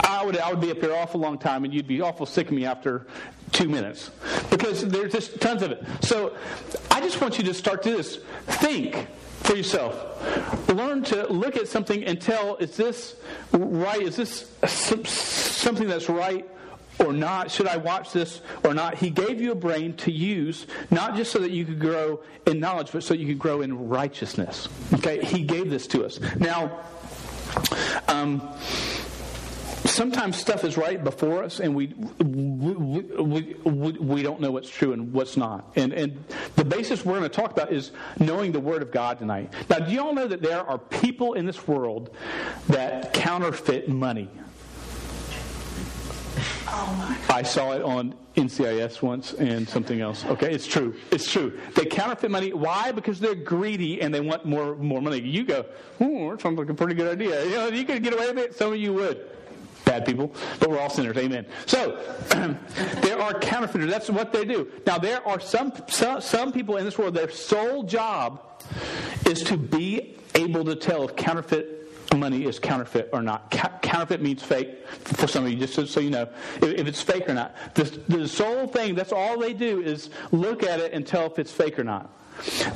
I 0.00 0.24
would, 0.24 0.38
I 0.38 0.50
would 0.50 0.60
be 0.60 0.70
up 0.70 0.78
here 0.78 0.94
awful 0.94 1.20
long 1.20 1.38
time, 1.38 1.64
and 1.64 1.74
you'd 1.74 1.86
be 1.86 2.00
awful 2.00 2.26
sick 2.26 2.48
of 2.48 2.52
me 2.52 2.64
after 2.64 3.06
two 3.52 3.68
minutes. 3.68 4.10
Because 4.50 4.86
there's 4.86 5.12
just 5.12 5.40
tons 5.40 5.62
of 5.62 5.72
it. 5.72 5.84
So 6.02 6.36
I 6.90 7.00
just 7.00 7.20
want 7.20 7.38
you 7.38 7.44
to 7.44 7.54
start 7.54 7.82
to 7.84 7.90
this. 7.90 8.18
Think 8.46 9.08
for 9.42 9.54
yourself. 9.54 10.68
Learn 10.68 11.02
to 11.04 11.32
look 11.32 11.56
at 11.56 11.68
something 11.68 12.04
and 12.04 12.20
tell, 12.20 12.56
is 12.56 12.76
this 12.76 13.16
right? 13.52 14.02
Is 14.02 14.16
this 14.16 14.50
something 15.08 15.88
that's 15.88 16.08
right 16.08 16.48
or 16.98 17.12
not? 17.12 17.50
Should 17.50 17.66
I 17.66 17.76
watch 17.76 18.12
this 18.12 18.40
or 18.64 18.74
not? 18.74 18.96
He 18.96 19.10
gave 19.10 19.40
you 19.40 19.52
a 19.52 19.56
brain 19.56 19.94
to 19.98 20.12
use, 20.12 20.66
not 20.90 21.16
just 21.16 21.32
so 21.32 21.38
that 21.40 21.50
you 21.50 21.64
could 21.64 21.80
grow 21.80 22.22
in 22.46 22.60
knowledge, 22.60 22.92
but 22.92 23.02
so 23.02 23.14
you 23.14 23.26
could 23.26 23.38
grow 23.38 23.62
in 23.62 23.88
righteousness. 23.88 24.68
Okay? 24.94 25.24
He 25.24 25.42
gave 25.42 25.70
this 25.70 25.86
to 25.88 26.04
us. 26.04 26.20
Now, 26.38 26.80
um, 28.08 28.42
sometimes 29.84 30.36
stuff 30.36 30.64
is 30.64 30.76
right 30.76 31.02
before 31.02 31.42
us 31.44 31.60
and 31.60 31.74
we 31.74 31.86
we, 32.18 32.74
we, 32.74 33.54
we, 33.64 33.92
we 33.92 34.22
don't 34.22 34.40
know 34.40 34.50
what's 34.50 34.68
true 34.68 34.92
and 34.92 35.12
what's 35.12 35.36
not. 35.36 35.72
And, 35.76 35.92
and 35.92 36.24
the 36.56 36.64
basis 36.64 37.04
we're 37.04 37.18
going 37.18 37.22
to 37.22 37.28
talk 37.28 37.52
about 37.52 37.72
is 37.72 37.92
knowing 38.18 38.52
the 38.52 38.60
Word 38.60 38.82
of 38.82 38.90
God 38.90 39.18
tonight. 39.18 39.52
Now, 39.68 39.80
do 39.80 39.92
you 39.92 40.00
all 40.00 40.14
know 40.14 40.26
that 40.26 40.42
there 40.42 40.60
are 40.60 40.78
people 40.78 41.34
in 41.34 41.46
this 41.46 41.66
world 41.66 42.14
that 42.68 43.12
counterfeit 43.12 43.88
money? 43.88 44.28
I 46.68 47.42
saw 47.44 47.72
it 47.72 47.82
on 47.82 48.14
NCIS 48.34 49.00
once 49.02 49.32
and 49.34 49.68
something 49.68 50.00
else. 50.00 50.24
Okay, 50.26 50.52
it's 50.52 50.66
true. 50.66 50.94
It's 51.10 51.30
true. 51.30 51.58
They 51.74 51.84
counterfeit 51.86 52.30
money. 52.30 52.52
Why? 52.52 52.92
Because 52.92 53.20
they're 53.20 53.34
greedy 53.34 54.02
and 54.02 54.12
they 54.12 54.20
want 54.20 54.44
more 54.44 54.74
more 54.76 55.00
money. 55.00 55.20
You 55.20 55.44
go, 55.44 55.64
ooh, 56.02 56.30
that 56.30 56.40
sounds 56.40 56.58
like 56.58 56.68
a 56.68 56.74
pretty 56.74 56.94
good 56.94 57.10
idea. 57.12 57.44
You 57.44 57.50
know, 57.52 57.68
you 57.68 57.84
could 57.84 58.02
get 58.02 58.12
away 58.12 58.28
with 58.28 58.38
it. 58.38 58.54
Some 58.56 58.72
of 58.72 58.78
you 58.78 58.92
would. 58.94 59.26
bad 59.84 60.04
people, 60.04 60.32
but 60.58 60.68
we're 60.68 60.80
all 60.80 60.90
sinners. 60.90 61.16
Amen. 61.16 61.46
So 61.66 62.02
there 63.00 63.20
are 63.20 63.38
counterfeiters. 63.38 63.88
That's 63.90 64.10
what 64.10 64.32
they 64.32 64.44
do. 64.44 64.70
Now 64.86 64.98
there 64.98 65.26
are 65.26 65.38
some, 65.40 65.72
some 65.88 66.20
some 66.20 66.52
people 66.52 66.76
in 66.76 66.84
this 66.84 66.98
world. 66.98 67.14
Their 67.14 67.30
sole 67.30 67.84
job 67.84 68.62
is 69.26 69.42
to 69.44 69.56
be 69.56 70.16
able 70.34 70.64
to 70.64 70.74
tell 70.76 71.08
counterfeit 71.08 71.75
money 72.14 72.44
is 72.44 72.58
counterfeit 72.58 73.10
or 73.12 73.22
not. 73.22 73.50
Ca- 73.50 73.78
counterfeit 73.82 74.22
means 74.22 74.42
fake 74.42 74.86
for 74.88 75.26
some 75.26 75.44
of 75.44 75.50
you, 75.50 75.58
just 75.58 75.74
so, 75.74 75.84
so 75.84 76.00
you 76.00 76.10
know 76.10 76.28
if, 76.56 76.62
if, 76.62 76.86
it's 76.86 77.02
fake 77.02 77.28
or 77.28 77.34
not. 77.34 77.54
The, 77.74 77.84
the 78.08 78.28
sole 78.28 78.66
thing, 78.66 78.94
that's 78.94 79.12
all 79.12 79.38
they 79.38 79.52
do 79.52 79.80
is 79.80 80.10
look 80.32 80.62
at 80.62 80.80
it 80.80 80.92
and 80.92 81.06
tell 81.06 81.26
if 81.26 81.38
it's 81.38 81.52
fake 81.52 81.78
or 81.78 81.84
not. 81.84 82.10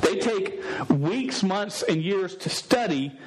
They 0.01 0.17
take 0.17 0.61
weeks, 0.89 1.43
months, 1.43 1.83
and 1.83 2.01
years 2.01 2.35
to 2.37 2.49
study 2.49 3.17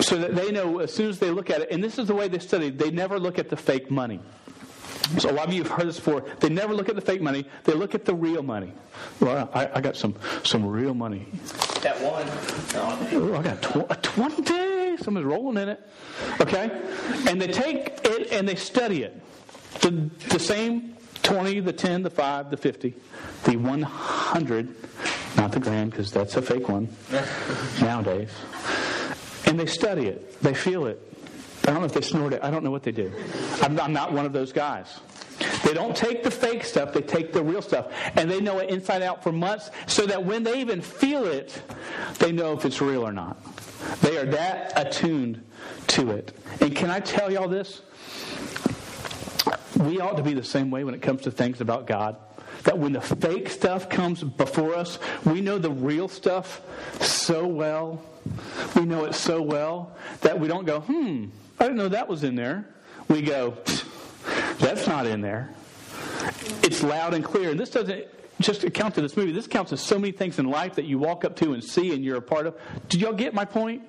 so 0.00 0.16
that 0.18 0.34
they 0.34 0.50
know 0.50 0.80
as 0.80 0.92
soon 0.92 1.08
as 1.08 1.18
they 1.18 1.30
look 1.30 1.50
at 1.50 1.60
it, 1.62 1.70
and 1.70 1.82
this 1.82 1.98
is 1.98 2.06
the 2.06 2.14
way 2.14 2.28
they 2.28 2.38
study, 2.38 2.70
they 2.70 2.90
never 2.90 3.18
look 3.18 3.38
at 3.38 3.48
the 3.48 3.56
fake 3.56 3.90
money. 3.90 4.20
So 5.18 5.30
a 5.30 5.32
lot 5.32 5.46
of 5.46 5.54
you 5.54 5.62
have 5.62 5.70
heard 5.70 5.86
this 5.86 5.96
before. 5.96 6.24
They 6.40 6.48
never 6.48 6.74
look 6.74 6.88
at 6.88 6.96
the 6.96 7.00
fake 7.00 7.22
money. 7.22 7.46
They 7.64 7.74
look 7.74 7.94
at 7.94 8.04
the 8.04 8.14
real 8.14 8.42
money. 8.42 8.72
Well, 9.20 9.48
I, 9.54 9.70
I 9.74 9.80
got 9.80 9.96
some 9.96 10.16
some 10.42 10.66
real 10.66 10.94
money. 10.94 11.28
That 11.82 12.00
one. 12.00 12.26
Oh, 13.14 13.36
I 13.36 13.42
got 13.42 13.62
tw- 13.62 13.88
a 13.88 13.96
twenty. 14.02 14.75
Someone's 15.06 15.24
rolling 15.24 15.62
in 15.62 15.68
it. 15.68 15.80
Okay, 16.40 16.68
and 17.28 17.40
they 17.40 17.46
take 17.46 18.00
it 18.02 18.32
and 18.32 18.48
they 18.48 18.56
study 18.56 19.04
it. 19.04 19.14
The 19.80 20.10
the 20.30 20.40
same 20.40 20.96
twenty, 21.22 21.60
the 21.60 21.72
ten, 21.72 22.02
the 22.02 22.10
five, 22.10 22.50
the 22.50 22.56
fifty, 22.56 22.92
the 23.44 23.56
one 23.56 23.82
hundred. 23.82 24.74
Not 25.36 25.52
the 25.52 25.60
grand 25.60 25.92
because 25.92 26.10
that's 26.10 26.36
a 26.36 26.42
fake 26.42 26.68
one 26.68 26.88
nowadays. 27.80 28.30
And 29.46 29.60
they 29.60 29.66
study 29.66 30.08
it. 30.08 30.40
They 30.42 30.54
feel 30.54 30.86
it. 30.86 31.00
I 31.62 31.70
don't 31.70 31.82
know 31.82 31.86
if 31.86 31.92
they 31.92 32.00
snort 32.00 32.32
it. 32.32 32.42
I 32.42 32.50
don't 32.50 32.64
know 32.64 32.72
what 32.72 32.82
they 32.82 32.90
do. 32.90 33.12
I'm, 33.62 33.78
I'm 33.78 33.92
not 33.92 34.12
one 34.12 34.26
of 34.26 34.32
those 34.32 34.52
guys. 34.52 34.88
They 35.64 35.74
don't 35.74 35.96
take 35.96 36.22
the 36.22 36.30
fake 36.30 36.64
stuff, 36.64 36.92
they 36.92 37.02
take 37.02 37.32
the 37.32 37.42
real 37.42 37.62
stuff. 37.62 37.92
And 38.16 38.30
they 38.30 38.40
know 38.40 38.58
it 38.58 38.70
inside 38.70 39.02
out 39.02 39.22
for 39.22 39.32
months 39.32 39.70
so 39.86 40.06
that 40.06 40.24
when 40.24 40.42
they 40.42 40.60
even 40.60 40.80
feel 40.80 41.24
it, 41.24 41.60
they 42.18 42.32
know 42.32 42.52
if 42.52 42.64
it's 42.64 42.80
real 42.80 43.06
or 43.06 43.12
not. 43.12 43.36
They 44.00 44.16
are 44.16 44.26
that 44.26 44.72
attuned 44.76 45.44
to 45.88 46.10
it. 46.10 46.32
And 46.60 46.74
can 46.74 46.90
I 46.90 47.00
tell 47.00 47.32
y'all 47.32 47.48
this? 47.48 47.82
We 49.76 50.00
ought 50.00 50.16
to 50.16 50.22
be 50.22 50.32
the 50.32 50.44
same 50.44 50.70
way 50.70 50.84
when 50.84 50.94
it 50.94 51.02
comes 51.02 51.22
to 51.22 51.30
things 51.30 51.60
about 51.60 51.86
God. 51.86 52.16
That 52.64 52.78
when 52.78 52.92
the 52.92 53.00
fake 53.00 53.48
stuff 53.50 53.88
comes 53.88 54.22
before 54.22 54.74
us, 54.74 54.98
we 55.24 55.40
know 55.40 55.58
the 55.58 55.70
real 55.70 56.08
stuff 56.08 56.60
so 57.00 57.46
well. 57.46 58.02
We 58.74 58.84
know 58.84 59.04
it 59.04 59.14
so 59.14 59.40
well 59.40 59.96
that 60.22 60.40
we 60.40 60.48
don't 60.48 60.66
go, 60.66 60.80
hmm, 60.80 61.26
I 61.60 61.64
didn't 61.64 61.76
know 61.76 61.88
that 61.88 62.08
was 62.08 62.24
in 62.24 62.34
there. 62.34 62.68
We 63.08 63.22
go, 63.22 63.56
that's 64.58 64.86
not 64.86 65.06
in 65.06 65.20
there. 65.20 65.50
It's 66.62 66.82
loud 66.82 67.14
and 67.14 67.24
clear. 67.24 67.50
And 67.50 67.60
this 67.60 67.70
doesn't 67.70 68.06
just 68.40 68.64
account 68.64 68.94
to 68.96 69.00
this 69.02 69.16
movie. 69.16 69.32
This 69.32 69.46
counts 69.46 69.70
to 69.70 69.76
so 69.76 69.98
many 69.98 70.12
things 70.12 70.38
in 70.38 70.46
life 70.46 70.74
that 70.74 70.84
you 70.84 70.98
walk 70.98 71.24
up 71.24 71.36
to 71.36 71.52
and 71.52 71.62
see 71.62 71.94
and 71.94 72.04
you're 72.04 72.18
a 72.18 72.22
part 72.22 72.46
of. 72.46 72.56
Did 72.88 73.00
y'all 73.00 73.12
get 73.12 73.34
my 73.34 73.44
point? 73.44 73.82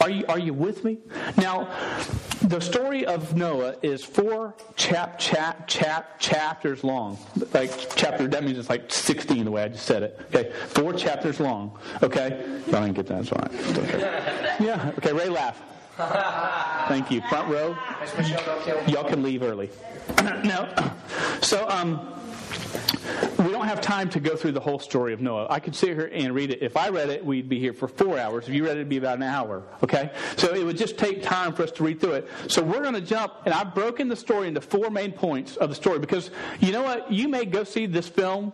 Are 0.00 0.10
you, 0.10 0.24
are 0.28 0.38
you 0.38 0.54
with 0.54 0.84
me? 0.84 0.98
Now, 1.36 1.68
the 2.42 2.60
story 2.60 3.04
of 3.04 3.36
Noah 3.36 3.76
is 3.82 4.04
four 4.04 4.54
chap, 4.76 5.18
chap, 5.18 5.66
chap, 5.66 6.20
chapters 6.20 6.84
long. 6.84 7.18
Like, 7.52 7.72
chapter, 7.96 8.28
that 8.28 8.44
means 8.44 8.58
it's 8.58 8.68
like 8.68 8.92
16 8.92 9.44
the 9.44 9.50
way 9.50 9.62
I 9.64 9.68
just 9.68 9.86
said 9.86 10.04
it. 10.04 10.20
Okay, 10.32 10.52
four 10.68 10.92
chapters 10.92 11.40
long. 11.40 11.76
Okay? 12.02 12.60
Y'all 12.68 12.82
didn't 12.82 12.94
get 12.94 13.06
that, 13.08 13.24
that's 13.24 13.28
fine. 13.30 13.84
Okay. 13.84 14.56
Yeah, 14.60 14.92
okay, 14.98 15.12
Ray 15.12 15.28
laugh. 15.28 15.60
Thank 16.88 17.10
you. 17.10 17.20
Front 17.28 17.48
row. 17.48 17.76
Y'all 18.86 19.04
can 19.04 19.22
leave 19.22 19.42
early. 19.42 19.70
no. 20.44 20.68
so, 21.40 21.68
um, 21.68 22.18
we 23.38 23.50
don't 23.50 23.66
have 23.66 23.80
time 23.80 24.08
to 24.10 24.20
go 24.20 24.36
through 24.36 24.52
the 24.52 24.60
whole 24.60 24.78
story 24.78 25.12
of 25.12 25.20
Noah. 25.20 25.46
I 25.50 25.60
could 25.60 25.74
sit 25.74 25.90
here 25.90 26.10
and 26.12 26.34
read 26.34 26.50
it. 26.50 26.62
If 26.62 26.76
I 26.76 26.88
read 26.88 27.08
it, 27.08 27.24
we'd 27.24 27.48
be 27.48 27.58
here 27.58 27.72
for 27.72 27.88
four 27.88 28.18
hours. 28.18 28.48
If 28.48 28.54
you 28.54 28.64
read 28.64 28.72
it, 28.72 28.80
it'd 28.80 28.88
be 28.88 28.96
about 28.96 29.16
an 29.16 29.22
hour. 29.22 29.62
Okay? 29.82 30.10
So 30.36 30.54
it 30.54 30.64
would 30.64 30.76
just 30.76 30.98
take 30.98 31.22
time 31.22 31.52
for 31.52 31.62
us 31.62 31.70
to 31.72 31.84
read 31.84 32.00
through 32.00 32.14
it. 32.14 32.28
So 32.48 32.62
we're 32.62 32.82
going 32.82 32.94
to 32.94 33.00
jump, 33.00 33.32
and 33.44 33.54
I've 33.54 33.74
broken 33.74 34.08
the 34.08 34.16
story 34.16 34.48
into 34.48 34.60
four 34.60 34.90
main 34.90 35.12
points 35.12 35.56
of 35.56 35.68
the 35.68 35.74
story 35.74 35.98
because 35.98 36.30
you 36.60 36.72
know 36.72 36.82
what? 36.82 37.10
You 37.10 37.28
may 37.28 37.44
go 37.44 37.64
see 37.64 37.86
this 37.86 38.08
film, 38.08 38.52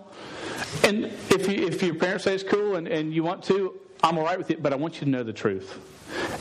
and 0.83 1.07
if, 1.31 1.49
you, 1.49 1.67
if 1.67 1.83
your 1.83 1.95
parents 1.95 2.25
say 2.25 2.35
it's 2.35 2.45
cool 2.45 2.77
and, 2.77 2.87
and 2.89 3.13
you 3.13 3.23
want 3.23 3.43
to, 3.45 3.79
I'm 4.03 4.19
all 4.19 4.25
right 4.25 4.39
with 4.39 4.51
it, 4.51 4.63
but 4.63 4.73
I 4.73 4.77
want 4.77 4.95
you 4.95 5.01
to 5.01 5.11
know 5.11 5.23
the 5.23 5.33
truth. 5.33 5.79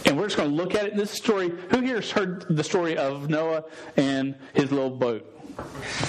And 0.05 0.17
we're 0.17 0.25
just 0.25 0.37
going 0.37 0.49
to 0.49 0.55
look 0.55 0.75
at 0.75 0.85
it. 0.85 0.95
This 0.95 1.11
story, 1.11 1.49
who 1.69 1.81
here 1.81 1.95
has 1.95 2.11
heard 2.11 2.45
the 2.49 2.63
story 2.63 2.97
of 2.97 3.29
Noah 3.29 3.65
and 3.97 4.35
his 4.53 4.71
little 4.71 4.89
boat? 4.89 5.29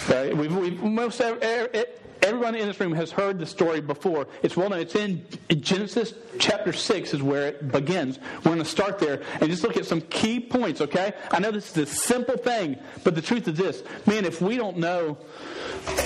Right? 0.09 0.37
We've, 0.37 0.54
we've 0.54 0.83
most 0.83 1.21
everyone 1.21 2.54
in 2.54 2.66
this 2.66 2.80
room 2.80 2.92
has 2.92 3.11
heard 3.11 3.38
the 3.38 3.44
story 3.44 3.83
before. 3.83 4.26
It's 4.42 4.56
well 4.56 4.71
known. 4.71 4.80
It's 4.80 4.94
in 4.94 5.26
Genesis 5.61 6.14
chapter 6.38 6.73
six 6.73 7.12
is 7.12 7.23
where 7.23 7.49
it 7.49 7.71
begins. 7.71 8.18
We're 8.37 8.52
going 8.52 8.59
to 8.59 8.64
start 8.64 8.99
there 8.99 9.23
and 9.40 9.50
just 9.50 9.62
look 9.62 9.76
at 9.76 9.85
some 9.85 10.00
key 10.00 10.40
points. 10.40 10.80
Okay? 10.80 11.12
I 11.30 11.38
know 11.38 11.50
this 11.50 11.76
is 11.76 11.76
a 11.76 11.87
simple 11.87 12.38
thing, 12.38 12.78
but 13.04 13.14
the 13.14 13.21
truth 13.21 13.47
is 13.47 13.59
this: 13.59 13.83
man, 14.06 14.25
if 14.25 14.40
we 14.40 14.56
don't 14.56 14.78
know 14.78 15.18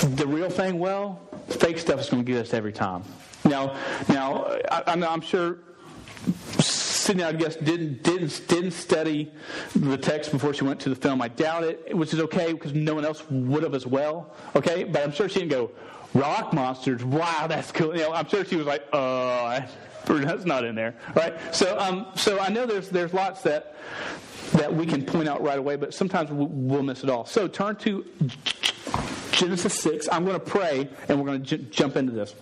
the 0.03 0.27
real 0.27 0.51
thing 0.51 0.81
well, 0.81 1.21
fake 1.49 1.79
stuff 1.79 2.01
is 2.01 2.11
going 2.11 2.25
to 2.25 2.33
get 2.33 2.41
us 2.41 2.53
every 2.53 2.73
time. 2.73 3.05
Now, 3.45 3.77
now 4.09 4.59
I, 4.71 4.83
I'm 4.87 5.21
sure 5.21 5.59
Sydney, 7.09 7.25
I 7.25 7.33
guess, 7.33 7.57
didn't 7.57 8.03
didn't 8.03 8.47
didn't 8.49 8.73
study 8.73 9.33
the 9.75 9.97
text 9.97 10.31
before 10.31 10.53
she 10.53 10.65
went 10.65 10.79
to 10.81 10.91
the 10.91 10.95
film. 10.95 11.23
I 11.23 11.29
doubt 11.29 11.65
it, 11.65 11.97
which 11.97 12.13
is 12.13 12.21
okay 12.21 12.53
because 12.53 12.75
no 12.75 12.95
one 12.95 13.07
else 13.07 13.25
would 13.31 13.63
have 13.63 13.73
as 13.73 13.87
well. 13.87 14.35
Okay, 14.55 14.85
but 14.85 15.03
I'm 15.03 15.13
sure 15.13 15.27
she 15.27 15.39
didn't 15.39 15.53
go 15.53 15.71
rock 16.13 16.53
monsters. 16.53 17.03
Wow, 17.03 17.47
that's 17.47 17.73
cool. 17.73 17.97
You 17.97 18.03
know, 18.03 18.13
I'm 18.13 18.29
sure 18.29 18.45
she 18.45 18.57
was 18.57 18.67
like, 18.67 18.85
uh, 18.93 19.63
that's 20.05 20.45
not 20.45 20.67
in 20.67 20.75
there, 20.75 20.97
right? 21.15 21.35
So, 21.55 21.79
um, 21.79 22.09
so 22.15 22.41
I 22.41 22.51
know 22.51 22.67
there's 22.67 22.91
there's 22.91 23.15
lots 23.15 23.41
that 23.45 23.75
that 24.53 24.75
we 24.75 24.85
can 24.85 25.03
point 25.03 25.31
out 25.31 25.41
right 25.41 25.59
away, 25.59 25.77
but 25.77 25.95
sometimes 25.95 26.29
we'll 26.31 26.83
miss 26.83 27.05
it 27.05 27.09
all. 27.09 27.25
So 27.25 27.49
turn 27.49 27.77
to 27.77 28.05
Genesis 29.33 29.81
six. 29.81 30.11
I'm 30.13 30.27
going 30.27 30.39
to 30.39 30.47
pray, 30.47 30.91
and 31.09 31.19
we're 31.19 31.27
going 31.27 31.43
to 31.43 31.57
j- 31.57 31.65
jump 31.71 31.97
into 31.97 32.13
this. 32.13 32.35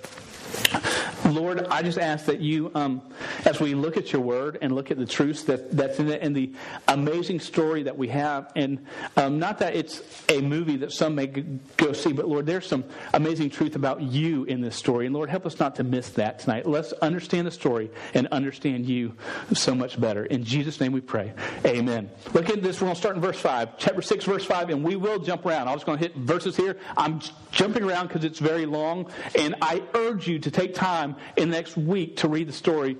Lord, 1.26 1.66
I 1.66 1.82
just 1.82 1.98
ask 1.98 2.26
that 2.26 2.40
you, 2.40 2.70
um, 2.74 3.02
as 3.44 3.60
we 3.60 3.74
look 3.74 3.96
at 3.96 4.12
your 4.12 4.22
word 4.22 4.58
and 4.60 4.74
look 4.74 4.90
at 4.90 4.98
the 4.98 5.06
truths 5.06 5.42
that, 5.44 5.70
that's 5.76 5.98
in 5.98 6.08
it 6.08 6.22
and 6.22 6.34
the 6.34 6.52
amazing 6.88 7.40
story 7.40 7.82
that 7.84 7.96
we 7.96 8.08
have, 8.08 8.52
and 8.54 8.84
um, 9.16 9.38
not 9.38 9.58
that 9.58 9.74
it's 9.74 10.02
a 10.28 10.40
movie 10.40 10.76
that 10.76 10.92
some 10.92 11.14
may 11.14 11.26
go 11.26 11.92
see, 11.92 12.12
but 12.12 12.28
Lord, 12.28 12.46
there's 12.46 12.66
some 12.66 12.84
amazing 13.14 13.50
truth 13.50 13.76
about 13.76 14.02
you 14.02 14.44
in 14.44 14.60
this 14.60 14.76
story. 14.76 15.06
And 15.06 15.14
Lord, 15.14 15.28
help 15.28 15.46
us 15.46 15.58
not 15.58 15.76
to 15.76 15.84
miss 15.84 16.10
that 16.10 16.38
tonight. 16.38 16.66
Let's 16.66 16.92
understand 16.94 17.46
the 17.46 17.50
story 17.50 17.90
and 18.14 18.28
understand 18.28 18.86
you 18.86 19.14
so 19.52 19.74
much 19.74 20.00
better. 20.00 20.24
In 20.26 20.44
Jesus' 20.44 20.80
name 20.80 20.92
we 20.92 21.00
pray. 21.00 21.32
Amen. 21.64 22.10
Look 22.34 22.50
at 22.50 22.62
this. 22.62 22.80
We're 22.80 22.86
going 22.86 22.94
to 22.94 23.00
start 23.00 23.16
in 23.16 23.22
verse 23.22 23.38
5, 23.38 23.78
chapter 23.78 24.02
6, 24.02 24.24
verse 24.24 24.44
5, 24.44 24.70
and 24.70 24.84
we 24.84 24.96
will 24.96 25.18
jump 25.18 25.44
around. 25.44 25.68
I'm 25.68 25.74
just 25.74 25.86
going 25.86 25.98
to 25.98 26.04
hit 26.04 26.14
verses 26.16 26.56
here. 26.56 26.78
I'm 26.96 27.20
jumping 27.50 27.82
around 27.82 28.08
because 28.08 28.24
it's 28.24 28.38
very 28.38 28.66
long, 28.66 29.10
and 29.36 29.56
I 29.60 29.82
urge 29.94 30.28
you 30.28 30.38
to 30.38 30.50
take 30.50 30.74
time 30.74 31.15
in 31.36 31.50
the 31.50 31.56
next 31.56 31.76
week 31.76 32.16
to 32.18 32.28
read 32.28 32.48
the 32.48 32.52
story 32.52 32.96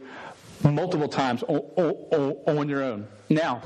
multiple 0.62 1.08
times 1.08 1.42
on, 1.44 1.58
on, 1.76 2.58
on 2.58 2.68
your 2.68 2.82
own. 2.82 3.06
Now, 3.28 3.62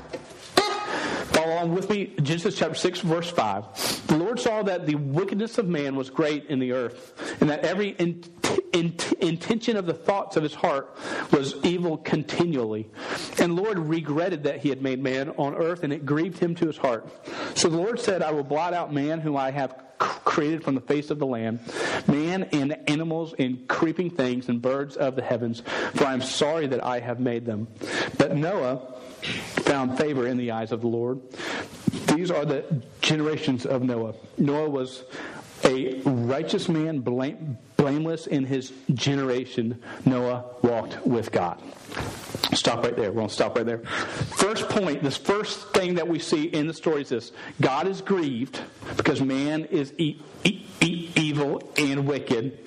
Follow 1.31 1.53
along 1.53 1.75
with 1.75 1.89
me, 1.89 2.13
Genesis 2.21 2.57
chapter 2.57 2.75
6, 2.75 2.99
verse 3.01 3.29
5. 3.29 4.07
The 4.07 4.17
Lord 4.17 4.39
saw 4.39 4.63
that 4.63 4.85
the 4.85 4.95
wickedness 4.95 5.57
of 5.57 5.67
man 5.67 5.95
was 5.95 6.09
great 6.09 6.45
in 6.45 6.59
the 6.59 6.73
earth, 6.73 7.37
and 7.39 7.49
that 7.49 7.63
every 7.63 7.89
in, 7.89 8.23
in, 8.73 8.95
intention 9.21 9.77
of 9.77 9.85
the 9.85 9.93
thoughts 9.93 10.35
of 10.35 10.43
his 10.43 10.53
heart 10.53 10.97
was 11.31 11.55
evil 11.63 11.97
continually. 11.97 12.89
And 13.39 13.57
the 13.57 13.61
Lord 13.61 13.79
regretted 13.79 14.43
that 14.43 14.59
he 14.59 14.69
had 14.69 14.81
made 14.81 15.01
man 15.01 15.29
on 15.31 15.55
earth, 15.55 15.83
and 15.83 15.93
it 15.93 16.05
grieved 16.05 16.39
him 16.39 16.55
to 16.55 16.67
his 16.67 16.77
heart. 16.77 17.07
So 17.55 17.69
the 17.69 17.77
Lord 17.77 17.99
said, 17.99 18.21
I 18.21 18.31
will 18.31 18.43
blot 18.43 18.73
out 18.73 18.93
man 18.93 19.21
whom 19.21 19.37
I 19.37 19.51
have 19.51 19.75
created 19.99 20.63
from 20.63 20.75
the 20.75 20.81
face 20.81 21.11
of 21.11 21.19
the 21.19 21.25
land, 21.25 21.59
man 22.07 22.43
and 22.51 22.77
animals 22.89 23.33
and 23.37 23.67
creeping 23.67 24.09
things 24.09 24.49
and 24.49 24.61
birds 24.61 24.95
of 24.97 25.15
the 25.15 25.21
heavens, 25.21 25.61
for 25.93 26.05
I 26.05 26.13
am 26.13 26.21
sorry 26.21 26.67
that 26.67 26.83
I 26.83 26.99
have 26.99 27.19
made 27.19 27.45
them. 27.45 27.67
But 28.17 28.35
Noah 28.35 28.95
found 29.21 29.97
favor 29.97 30.27
in 30.27 30.37
the 30.37 30.51
eyes 30.51 30.71
of 30.71 30.81
the 30.81 30.87
Lord. 30.87 31.19
These 32.15 32.31
are 32.31 32.45
the 32.45 32.81
generations 33.01 33.65
of 33.65 33.83
Noah. 33.83 34.13
Noah 34.37 34.69
was 34.69 35.03
a 35.63 36.01
righteous 36.01 36.67
man, 36.67 36.99
blame, 36.99 37.57
blameless 37.77 38.27
in 38.27 38.45
his 38.45 38.73
generation. 38.93 39.81
Noah 40.05 40.45
walked 40.61 41.05
with 41.05 41.31
God. 41.31 41.61
Stop 42.53 42.83
right 42.83 42.95
there. 42.95 43.11
We're 43.11 43.17
going 43.17 43.27
to 43.27 43.33
stop 43.33 43.55
right 43.55 43.65
there. 43.65 43.79
First 43.79 44.67
point, 44.69 45.03
this 45.03 45.17
first 45.17 45.73
thing 45.73 45.95
that 45.95 46.07
we 46.07 46.19
see 46.19 46.45
in 46.45 46.67
the 46.67 46.73
story 46.73 47.03
is 47.03 47.09
this 47.09 47.31
God 47.59 47.87
is 47.87 48.01
grieved 48.01 48.59
because 48.97 49.21
man 49.21 49.65
is 49.65 49.93
e- 49.97 50.19
e- 50.43 51.09
evil 51.15 51.61
and 51.77 52.05
wicked, 52.07 52.57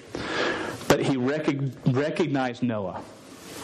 but 0.89 1.01
he 1.03 1.17
rec- 1.17 1.49
recognized 1.87 2.63
Noah. 2.63 3.03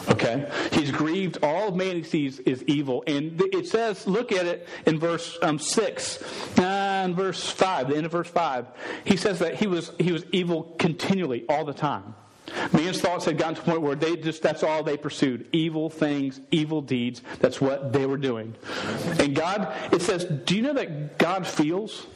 Okay? 0.09 0.49
He's 0.71 0.91
grieved. 0.91 1.39
All 1.43 1.69
of 1.69 2.05
sees 2.05 2.39
is 2.39 2.63
evil. 2.63 3.03
And 3.07 3.41
it 3.53 3.67
says, 3.67 4.07
look 4.07 4.31
at 4.31 4.45
it 4.45 4.67
in 4.85 4.99
verse 4.99 5.37
um, 5.41 5.59
6 5.59 6.57
and 6.57 7.15
verse 7.15 7.49
5, 7.49 7.89
the 7.89 7.97
end 7.97 8.05
of 8.05 8.11
verse 8.11 8.29
5. 8.29 8.67
He 9.05 9.17
says 9.17 9.39
that 9.39 9.55
he 9.55 9.67
was, 9.67 9.91
he 9.99 10.11
was 10.11 10.25
evil 10.31 10.75
continually, 10.77 11.45
all 11.49 11.65
the 11.65 11.73
time. 11.73 12.15
Man's 12.73 12.99
thoughts 12.99 13.25
had 13.25 13.37
gotten 13.37 13.55
to 13.55 13.61
a 13.61 13.63
point 13.63 13.81
where 13.81 13.95
they 13.95 14.15
just, 14.15 14.41
that's 14.41 14.63
all 14.63 14.83
they 14.83 14.97
pursued. 14.97 15.47
Evil 15.51 15.89
things, 15.89 16.39
evil 16.51 16.81
deeds. 16.81 17.21
That's 17.39 17.61
what 17.61 17.93
they 17.93 18.05
were 18.05 18.17
doing. 18.17 18.55
And 19.19 19.35
God, 19.35 19.73
it 19.93 20.01
says, 20.01 20.25
do 20.25 20.55
you 20.55 20.61
know 20.61 20.73
that 20.73 21.17
God 21.17 21.47
feels? 21.47 22.07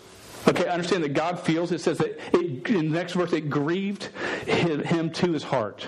Okay, 0.47 0.67
understand 0.67 1.03
that 1.03 1.13
God 1.13 1.39
feels. 1.39 1.71
It 1.71 1.81
says 1.81 1.97
that 1.99 2.19
it, 2.33 2.67
in 2.69 2.91
the 2.91 2.97
next 2.97 3.13
verse, 3.13 3.33
it 3.33 3.49
grieved 3.49 4.03
him 4.45 5.09
to 5.11 5.31
his 5.31 5.43
heart. 5.43 5.87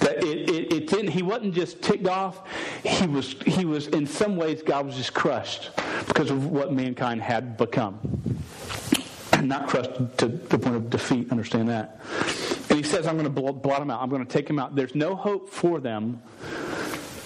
That 0.00 0.24
it, 0.24 0.48
it, 0.48 0.72
it, 0.72 0.86
didn't. 0.86 1.08
He 1.08 1.22
wasn't 1.22 1.54
just 1.54 1.82
ticked 1.82 2.06
off. 2.06 2.42
He 2.84 3.06
was. 3.06 3.32
He 3.46 3.64
was. 3.64 3.86
In 3.88 4.06
some 4.06 4.36
ways, 4.36 4.62
God 4.62 4.86
was 4.86 4.96
just 4.96 5.14
crushed 5.14 5.70
because 6.06 6.30
of 6.30 6.46
what 6.46 6.72
mankind 6.72 7.22
had 7.22 7.56
become. 7.56 7.98
And 9.32 9.48
not 9.48 9.68
crushed 9.68 9.92
to 10.18 10.28
the 10.28 10.58
point 10.58 10.76
of 10.76 10.90
defeat. 10.90 11.30
Understand 11.30 11.68
that. 11.68 12.00
And 12.70 12.78
he 12.78 12.82
says, 12.82 13.06
"I'm 13.06 13.16
going 13.18 13.32
to 13.32 13.52
blot 13.52 13.80
them 13.80 13.90
out. 13.90 14.02
I'm 14.02 14.08
going 14.08 14.24
to 14.24 14.30
take 14.30 14.46
them 14.46 14.58
out. 14.58 14.74
There's 14.74 14.94
no 14.94 15.14
hope 15.14 15.50
for 15.50 15.80
them." 15.80 16.22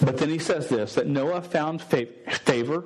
But 0.01 0.17
then 0.17 0.29
he 0.29 0.39
says 0.39 0.67
this: 0.67 0.95
that 0.95 1.07
Noah 1.07 1.41
found 1.41 1.81
favor, 1.81 2.83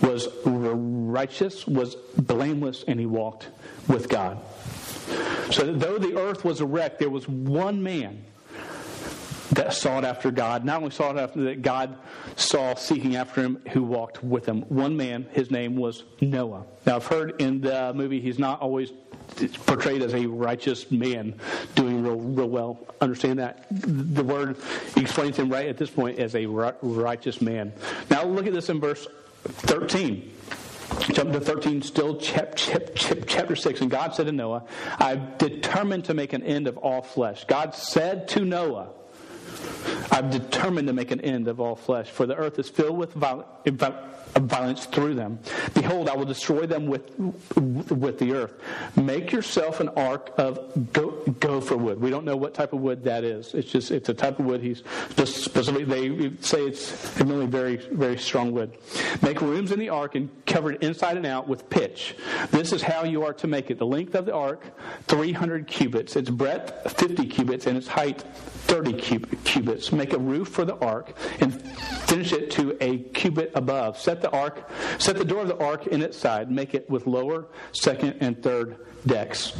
was 0.00 0.28
righteous, 0.44 1.66
was 1.66 1.94
blameless, 2.16 2.84
and 2.88 2.98
he 2.98 3.06
walked 3.06 3.48
with 3.88 4.08
God. 4.08 4.38
So 5.50 5.72
though 5.72 5.98
the 5.98 6.18
earth 6.18 6.44
was 6.44 6.60
a 6.60 6.66
wreck, 6.66 6.98
there 6.98 7.10
was 7.10 7.28
one 7.28 7.82
man 7.82 8.24
that 9.52 9.72
sought 9.72 10.04
after 10.04 10.30
God. 10.30 10.64
Not 10.64 10.78
only 10.78 10.90
sought 10.90 11.18
after 11.18 11.44
that, 11.44 11.62
God 11.62 11.96
saw 12.36 12.74
seeking 12.74 13.16
after 13.16 13.42
him 13.42 13.62
who 13.72 13.82
walked 13.82 14.22
with 14.22 14.46
him. 14.46 14.62
One 14.62 14.96
man, 14.96 15.26
his 15.32 15.50
name 15.50 15.76
was 15.76 16.04
Noah. 16.20 16.64
Now, 16.84 16.96
I've 16.96 17.06
heard 17.06 17.40
in 17.40 17.60
the 17.60 17.92
movie 17.94 18.20
he's 18.20 18.38
not 18.38 18.60
always 18.60 18.92
portrayed 19.66 20.02
as 20.02 20.14
a 20.14 20.26
righteous 20.26 20.90
man 20.90 21.34
doing 21.74 22.02
real, 22.02 22.16
real 22.16 22.48
well. 22.48 22.78
Understand 23.00 23.38
that? 23.40 23.66
The 23.70 24.24
word 24.24 24.56
explains 24.96 25.36
him 25.36 25.48
right 25.50 25.68
at 25.68 25.76
this 25.76 25.90
point 25.90 26.18
as 26.18 26.34
a 26.34 26.46
righteous 26.46 27.40
man. 27.40 27.72
Now, 28.10 28.24
look 28.24 28.46
at 28.46 28.52
this 28.52 28.68
in 28.68 28.80
verse 28.80 29.06
13. 29.44 30.32
Jump 31.10 31.32
to 31.32 31.40
13, 31.40 31.82
still 31.82 32.16
chapter 32.16 33.56
6. 33.56 33.80
And 33.80 33.90
God 33.90 34.14
said 34.14 34.26
to 34.26 34.32
Noah, 34.32 34.64
I've 34.98 35.36
determined 35.38 36.04
to 36.06 36.14
make 36.14 36.32
an 36.32 36.44
end 36.44 36.68
of 36.68 36.78
all 36.78 37.02
flesh. 37.02 37.44
God 37.44 37.74
said 37.74 38.28
to 38.28 38.44
Noah, 38.44 38.90
I've 40.10 40.30
determined 40.30 40.88
to 40.88 40.94
make 40.94 41.10
an 41.10 41.20
end 41.20 41.48
of 41.48 41.60
all 41.60 41.76
flesh, 41.76 42.08
for 42.08 42.26
the 42.26 42.36
earth 42.36 42.58
is 42.58 42.68
filled 42.68 42.96
with 42.96 43.12
violence 43.12 44.86
through 44.86 45.14
them. 45.14 45.38
Behold, 45.74 46.08
I 46.08 46.16
will 46.16 46.24
destroy 46.24 46.66
them 46.66 46.86
with, 46.86 47.18
with 47.18 48.18
the 48.18 48.32
earth. 48.32 48.54
Make 48.96 49.32
yourself 49.32 49.80
an 49.80 49.88
ark 49.90 50.32
of 50.38 50.92
gopher 51.40 51.76
wood. 51.76 52.00
We 52.00 52.10
don't 52.10 52.24
know 52.24 52.36
what 52.36 52.54
type 52.54 52.72
of 52.72 52.80
wood 52.80 53.04
that 53.04 53.24
is. 53.24 53.54
It's 53.54 53.70
just 53.70 53.90
it's 53.90 54.08
a 54.08 54.14
type 54.14 54.38
of 54.38 54.46
wood. 54.46 54.62
He's 54.62 54.82
specifically 55.10 55.84
they 55.84 56.32
say 56.40 56.62
it's 56.62 57.20
really 57.20 57.46
very 57.46 57.76
very 57.76 58.18
strong 58.18 58.52
wood. 58.52 58.76
Make 59.22 59.40
rooms 59.40 59.72
in 59.72 59.78
the 59.78 59.88
ark 59.90 60.14
and 60.14 60.30
cover 60.46 60.72
it 60.72 60.82
inside 60.82 61.16
and 61.16 61.26
out 61.26 61.48
with 61.48 61.68
pitch. 61.68 62.14
This 62.50 62.72
is 62.72 62.82
how 62.82 63.04
you 63.04 63.24
are 63.24 63.32
to 63.34 63.46
make 63.46 63.70
it. 63.70 63.78
The 63.78 63.86
length 63.86 64.14
of 64.14 64.26
the 64.26 64.34
ark, 64.34 64.64
300 65.08 65.66
cubits. 65.66 66.16
Its 66.16 66.30
breadth, 66.30 66.92
50 66.92 67.26
cubits, 67.26 67.66
and 67.66 67.76
its 67.76 67.88
height, 67.88 68.22
30 68.22 68.92
cubits. 68.94 69.45
Make 69.92 70.12
a 70.12 70.18
roof 70.18 70.48
for 70.48 70.64
the 70.64 70.76
ark 70.76 71.16
and 71.40 71.62
finish 72.06 72.32
it 72.32 72.50
to 72.52 72.76
a 72.80 72.98
cubit 72.98 73.52
above. 73.54 73.98
Set 73.98 74.20
the 74.20 74.30
ark, 74.30 74.68
set 74.98 75.16
the 75.16 75.24
door 75.24 75.42
of 75.42 75.48
the 75.48 75.56
ark 75.58 75.86
in 75.86 76.02
its 76.02 76.18
side. 76.18 76.50
Make 76.50 76.74
it 76.74 76.88
with 76.90 77.06
lower, 77.06 77.46
second, 77.72 78.18
and 78.20 78.42
third 78.42 78.76
decks. 79.06 79.52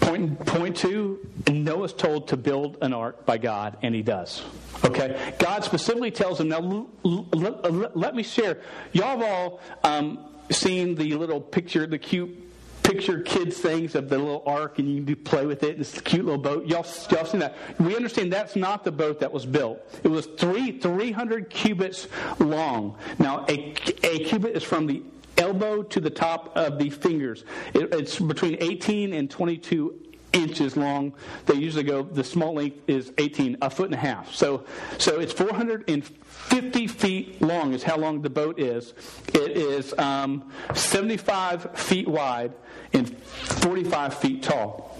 Point, 0.00 0.44
point 0.46 0.76
two, 0.76 1.26
Noah's 1.50 1.92
told 1.92 2.28
to 2.28 2.36
build 2.36 2.78
an 2.80 2.92
ark 2.92 3.26
by 3.26 3.38
God, 3.38 3.76
and 3.82 3.94
he 3.94 4.02
does. 4.02 4.42
Okay? 4.84 5.34
God 5.38 5.64
specifically 5.64 6.10
tells 6.10 6.40
him, 6.40 6.48
now 6.48 6.88
let 7.02 8.14
me 8.14 8.22
share. 8.22 8.60
Y'all 8.92 9.18
have 9.18 9.22
all 9.22 9.60
um, 9.84 10.24
seen 10.50 10.94
the 10.94 11.14
little 11.14 11.40
picture, 11.40 11.86
the 11.86 11.98
cute 11.98 12.47
picture 12.88 13.20
kids 13.20 13.58
things 13.58 13.94
of 13.94 14.08
the 14.08 14.16
little 14.16 14.42
ark 14.46 14.78
and 14.78 14.88
you 14.88 15.04
can 15.04 15.16
play 15.16 15.44
with 15.44 15.62
it. 15.62 15.78
It's 15.78 15.98
a 15.98 16.00
cute 16.00 16.24
little 16.24 16.40
boat. 16.40 16.66
Y'all, 16.66 16.86
y'all 17.10 17.26
seen 17.26 17.40
that? 17.40 17.54
We 17.78 17.94
understand 17.94 18.32
that's 18.32 18.56
not 18.56 18.82
the 18.82 18.90
boat 18.90 19.20
that 19.20 19.30
was 19.30 19.44
built. 19.44 19.78
It 20.02 20.08
was 20.08 20.24
three 20.38 20.78
300 20.78 21.50
cubits 21.50 22.08
long. 22.38 22.96
Now, 23.18 23.44
a, 23.50 23.74
a 24.02 24.24
cubit 24.24 24.56
is 24.56 24.62
from 24.62 24.86
the 24.86 25.02
elbow 25.36 25.82
to 25.82 26.00
the 26.00 26.08
top 26.08 26.56
of 26.56 26.78
the 26.78 26.88
fingers. 26.88 27.44
It, 27.74 27.92
it's 27.92 28.18
between 28.18 28.56
18 28.58 29.12
and 29.12 29.30
22 29.30 30.07
inches 30.32 30.76
long. 30.76 31.12
They 31.46 31.54
usually 31.54 31.84
go, 31.84 32.02
the 32.02 32.24
small 32.24 32.54
length 32.54 32.80
is 32.88 33.12
18, 33.18 33.58
a 33.62 33.70
foot 33.70 33.86
and 33.86 33.94
a 33.94 33.98
half. 33.98 34.34
So, 34.34 34.64
so 34.98 35.20
it's 35.20 35.32
450 35.32 36.86
feet 36.86 37.40
long 37.42 37.72
is 37.72 37.82
how 37.82 37.96
long 37.96 38.22
the 38.22 38.30
boat 38.30 38.58
is. 38.58 38.94
It 39.34 39.56
is 39.56 39.96
um, 39.98 40.50
75 40.74 41.78
feet 41.78 42.08
wide 42.08 42.52
and 42.92 43.16
45 43.18 44.14
feet 44.14 44.42
tall. 44.42 44.98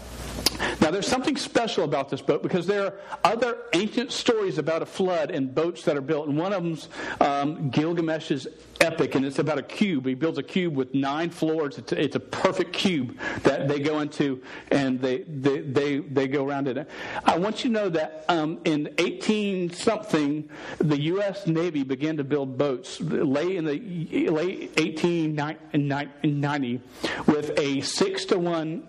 Now, 0.80 0.90
there's 0.90 1.06
something 1.06 1.36
special 1.36 1.84
about 1.84 2.08
this 2.08 2.20
boat 2.20 2.42
because 2.42 2.66
there 2.66 2.86
are 2.86 2.94
other 3.24 3.58
ancient 3.72 4.12
stories 4.12 4.58
about 4.58 4.82
a 4.82 4.86
flood 4.86 5.30
and 5.30 5.54
boats 5.54 5.84
that 5.84 5.96
are 5.96 6.02
built, 6.02 6.28
and 6.28 6.38
one 6.38 6.52
of 6.52 6.62
them's 6.62 6.88
um, 7.20 7.70
Gilgamesh's 7.70 8.46
epic, 8.80 9.14
and 9.14 9.24
it's 9.24 9.38
about 9.38 9.58
a 9.58 9.62
cube. 9.62 10.06
He 10.06 10.14
builds 10.14 10.38
a 10.38 10.42
cube 10.42 10.76
with 10.76 10.94
nine 10.94 11.30
floors. 11.30 11.78
It's 11.78 11.92
a, 11.92 12.02
it's 12.02 12.16
a 12.16 12.20
perfect 12.20 12.72
cube 12.72 13.16
that 13.42 13.68
they 13.68 13.80
go 13.80 14.00
into, 14.00 14.42
and 14.70 15.00
they 15.00 15.18
they 15.22 15.60
they, 15.60 15.98
they 15.98 16.28
go 16.28 16.46
around 16.46 16.68
it. 16.68 16.88
I 17.24 17.38
want 17.38 17.64
you 17.64 17.70
to 17.70 17.74
know 17.74 17.88
that 17.90 18.24
um, 18.28 18.60
in 18.64 18.94
18 18.98 19.70
something, 19.70 20.48
the 20.78 21.00
U.S. 21.02 21.46
Navy 21.46 21.82
began 21.82 22.16
to 22.16 22.24
build 22.24 22.58
boats 22.58 23.00
late 23.00 23.56
in 23.56 23.64
the 23.64 24.30
late 24.30 24.76
1890 24.78 26.80
with 27.26 27.58
a 27.58 27.80
six 27.80 28.24
to 28.26 28.38
one 28.38 28.88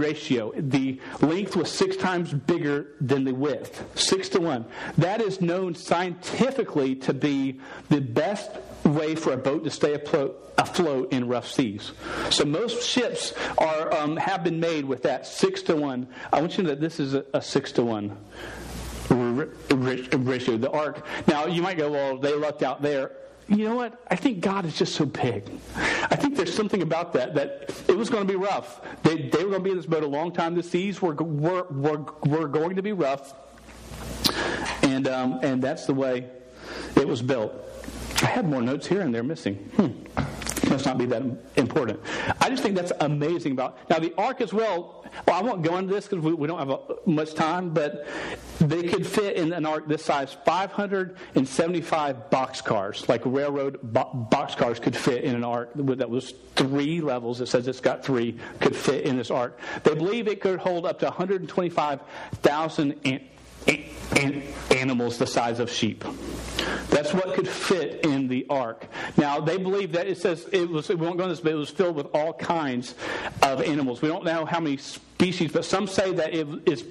ratio. 0.00 0.52
The 0.56 0.98
length 1.20 1.56
was 1.56 1.70
six 1.70 1.96
times 1.96 2.32
bigger 2.32 2.88
than 3.00 3.24
the 3.24 3.34
width, 3.34 3.84
six 3.98 4.28
to 4.30 4.40
one. 4.40 4.64
That 4.98 5.20
is 5.20 5.40
known 5.40 5.74
scientifically 5.74 6.96
to 6.96 7.14
be 7.14 7.60
the 7.88 8.00
best 8.00 8.50
way 8.84 9.14
for 9.14 9.32
a 9.32 9.36
boat 9.36 9.64
to 9.64 9.70
stay 9.70 9.94
afloat, 9.94 10.52
afloat 10.58 11.12
in 11.12 11.28
rough 11.28 11.48
seas. 11.48 11.92
So 12.30 12.44
most 12.44 12.86
ships 12.86 13.34
are 13.58 13.94
um, 13.94 14.16
have 14.16 14.42
been 14.42 14.58
made 14.58 14.84
with 14.84 15.02
that 15.02 15.26
six 15.26 15.62
to 15.62 15.76
one. 15.76 16.08
I 16.32 16.40
want 16.40 16.52
you 16.52 16.56
to 16.58 16.62
know 16.62 16.68
that 16.70 16.80
this 16.80 16.98
is 16.98 17.14
a, 17.14 17.24
a 17.34 17.42
six 17.42 17.72
to 17.72 17.84
one 17.84 18.16
ratio. 19.10 20.56
The 20.56 20.70
ark. 20.72 21.04
Now 21.26 21.46
you 21.46 21.62
might 21.62 21.76
go, 21.76 21.90
well, 21.90 22.18
they 22.18 22.34
lucked 22.34 22.62
out 22.62 22.82
there 22.82 23.12
you 23.50 23.68
know 23.68 23.74
what? 23.74 24.00
I 24.08 24.16
think 24.16 24.40
God 24.40 24.64
is 24.64 24.78
just 24.78 24.94
so 24.94 25.04
big. 25.04 25.50
I 25.76 26.16
think 26.16 26.36
there's 26.36 26.54
something 26.54 26.82
about 26.82 27.12
that, 27.14 27.34
that 27.34 27.74
it 27.88 27.96
was 27.96 28.08
going 28.08 28.26
to 28.26 28.32
be 28.32 28.38
rough. 28.38 28.80
They, 29.02 29.28
they 29.28 29.44
were 29.44 29.50
going 29.50 29.60
to 29.60 29.64
be 29.64 29.70
in 29.70 29.76
this 29.76 29.86
boat 29.86 30.04
a 30.04 30.06
long 30.06 30.32
time. 30.32 30.54
The 30.54 30.62
seas 30.62 31.02
were, 31.02 31.14
were, 31.14 31.64
were, 31.64 32.04
were 32.24 32.48
going 32.48 32.76
to 32.76 32.82
be 32.82 32.92
rough. 32.92 33.34
And, 34.82 35.08
um, 35.08 35.40
and 35.42 35.60
that's 35.60 35.86
the 35.86 35.94
way 35.94 36.30
it 36.96 37.06
was 37.06 37.22
built. 37.22 37.52
I 38.22 38.26
had 38.26 38.48
more 38.48 38.62
notes 38.62 38.86
here 38.86 39.00
and 39.00 39.12
they're 39.12 39.22
missing. 39.22 39.56
Hmm 39.76 40.20
must 40.70 40.86
not 40.86 40.98
be 40.98 41.06
that 41.06 41.22
important. 41.56 42.00
I 42.40 42.48
just 42.48 42.62
think 42.62 42.76
that's 42.76 42.92
amazing 43.00 43.52
about. 43.52 43.78
Now 43.90 43.98
the 43.98 44.14
ark 44.16 44.40
as 44.40 44.52
well. 44.52 45.04
Well, 45.26 45.36
I 45.36 45.42
won't 45.42 45.62
go 45.62 45.76
into 45.76 45.92
this 45.92 46.06
because 46.06 46.24
we, 46.24 46.32
we, 46.32 46.46
don't 46.46 46.58
have 46.58 46.70
a, 46.70 46.80
much 47.04 47.34
time, 47.34 47.70
but 47.70 48.06
they 48.60 48.84
could 48.84 49.04
fit 49.06 49.36
in 49.36 49.52
an 49.52 49.66
ark 49.66 49.88
this 49.88 50.04
size 50.04 50.36
575 50.44 52.30
box 52.30 52.60
cars, 52.60 53.08
like 53.08 53.22
railroad 53.24 53.80
bo- 53.82 54.28
box 54.30 54.54
cars 54.54 54.78
could 54.78 54.96
fit 54.96 55.24
in 55.24 55.34
an 55.34 55.42
ark 55.42 55.70
that 55.74 56.08
was 56.08 56.34
three 56.54 57.00
levels. 57.00 57.40
It 57.40 57.46
says 57.46 57.66
it's 57.66 57.80
got 57.80 58.04
three, 58.04 58.38
could 58.60 58.76
fit 58.76 59.04
in 59.04 59.16
this 59.16 59.30
ark. 59.30 59.58
They 59.82 59.94
believe 59.94 60.28
it 60.28 60.40
could 60.40 60.60
hold 60.60 60.86
up 60.86 61.00
to 61.00 61.06
125,000 61.06 63.00
animals 64.70 65.18
the 65.18 65.26
size 65.26 65.60
of 65.60 65.70
sheep. 65.70 66.04
That's 66.88 67.12
what 67.14 67.34
could 67.34 67.48
fit 67.48 68.04
in 68.04 68.28
the 68.28 68.46
ark. 68.50 68.86
Now 69.16 69.40
they 69.40 69.56
believe 69.56 69.92
that 69.92 70.06
it 70.06 70.18
says 70.18 70.48
it 70.52 70.68
was. 70.68 70.88
We 70.88 70.96
won't 70.96 71.16
go 71.16 71.24
into 71.24 71.34
this, 71.34 71.40
but 71.40 71.52
it 71.52 71.56
was 71.56 71.70
filled 71.70 71.96
with 71.96 72.06
all 72.14 72.32
kinds 72.32 72.94
of 73.42 73.62
animals. 73.62 74.02
We 74.02 74.08
don't 74.08 74.24
know 74.24 74.44
how 74.44 74.60
many 74.60 74.76
species, 74.76 75.52
but 75.52 75.64
some 75.64 75.86
say 75.86 76.12
that 76.14 76.34
it's 76.34 76.82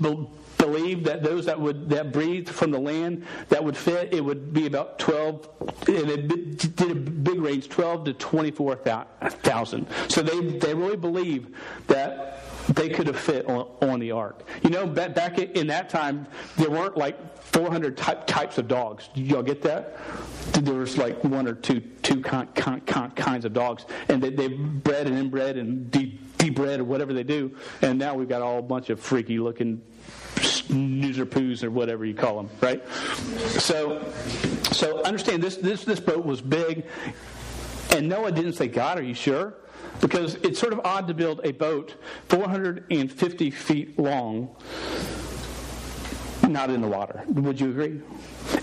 believed 0.60 1.06
that 1.06 1.24
those 1.24 1.45
that 1.45 1.60
would 1.60 1.89
that 1.89 2.12
breathed 2.12 2.50
from 2.50 2.69
the 2.69 2.78
land 2.78 3.26
that 3.48 3.63
would 3.63 3.76
fit 3.76 4.13
it 4.13 4.24
would 4.24 4.54
be 4.54 4.67
about 4.67 5.00
12 5.00 5.50
and 5.88 6.10
it 6.10 6.76
did 6.76 6.91
a 6.91 6.95
big 6.95 7.39
range 7.39 7.69
12 7.69 8.04
to 8.04 8.13
24,000 8.13 9.88
so 10.08 10.22
they 10.22 10.39
they 10.58 10.74
really 10.76 10.98
believe 10.98 11.56
that 11.88 12.39
they 12.69 12.89
could 12.89 13.08
have 13.08 13.19
fit 13.19 13.48
on, 13.48 13.67
on 13.82 14.00
the 14.00 14.12
ark. 14.12 14.48
You 14.63 14.69
know, 14.69 14.86
back, 14.86 15.39
in 15.39 15.67
that 15.67 15.89
time, 15.89 16.28
there 16.58 16.69
weren't 16.69 16.98
like 16.98 17.38
400 17.41 17.98
type, 17.98 18.28
types 18.28 18.58
of 18.58 18.67
dogs. 18.67 19.10
Did 19.13 19.26
y'all 19.26 19.43
get 19.43 19.62
that? 19.63 19.98
There 20.54 20.76
was 20.76 20.98
like 20.98 21.24
one 21.24 21.48
or 21.48 21.54
two 21.54 21.80
two 21.80 22.22
con, 22.22 22.48
con, 22.54 22.82
con, 22.82 23.12
kinds 23.12 23.45
of 23.45 23.54
dogs, 23.54 23.86
and 24.08 24.22
they, 24.22 24.30
they 24.30 24.48
bred 24.48 25.08
and 25.08 25.17
inbred 25.17 25.58
and 25.58 25.89
de, 25.89 26.17
debred 26.38 26.80
or 26.80 26.84
whatever 26.84 27.13
they 27.13 27.24
do. 27.24 27.56
And 27.82 27.98
now 27.98 28.13
we've 28.13 28.30
got 28.30 28.41
all 28.41 28.60
a 28.60 28.63
bunch 28.63 28.89
of 28.89 29.00
freaky 29.00 29.39
looking 29.39 29.82
snoozer 30.41 31.25
poos 31.25 31.63
or 31.63 31.71
whatever 31.71 32.06
you 32.06 32.13
call 32.13 32.38
them, 32.38 32.49
right? 32.62 32.88
So, 33.60 34.04
so 34.71 35.04
understand 35.04 35.43
this 35.43 35.58
this 35.58 35.84
this 35.84 35.99
boat 35.99 36.25
was 36.25 36.41
big, 36.41 36.86
and 37.91 38.08
Noah 38.10 38.32
didn't 38.32 38.54
say, 38.54 38.67
"God, 38.67 38.97
are 38.99 39.04
you 39.04 39.13
sure?" 39.13 39.56
Because 40.02 40.36
it's 40.36 40.60
sort 40.60 40.71
of 40.73 40.82
odd 40.86 41.08
to 41.08 41.13
build 41.13 41.41
a 41.43 41.52
boat 41.52 41.95
450 42.30 43.52
feet 43.52 43.99
long, 43.99 44.56
not 46.47 46.69
in 46.69 46.82
the 46.82 46.88
water. 46.88 47.23
Would 47.28 47.60
you 47.60 47.69
agree? 47.69 48.02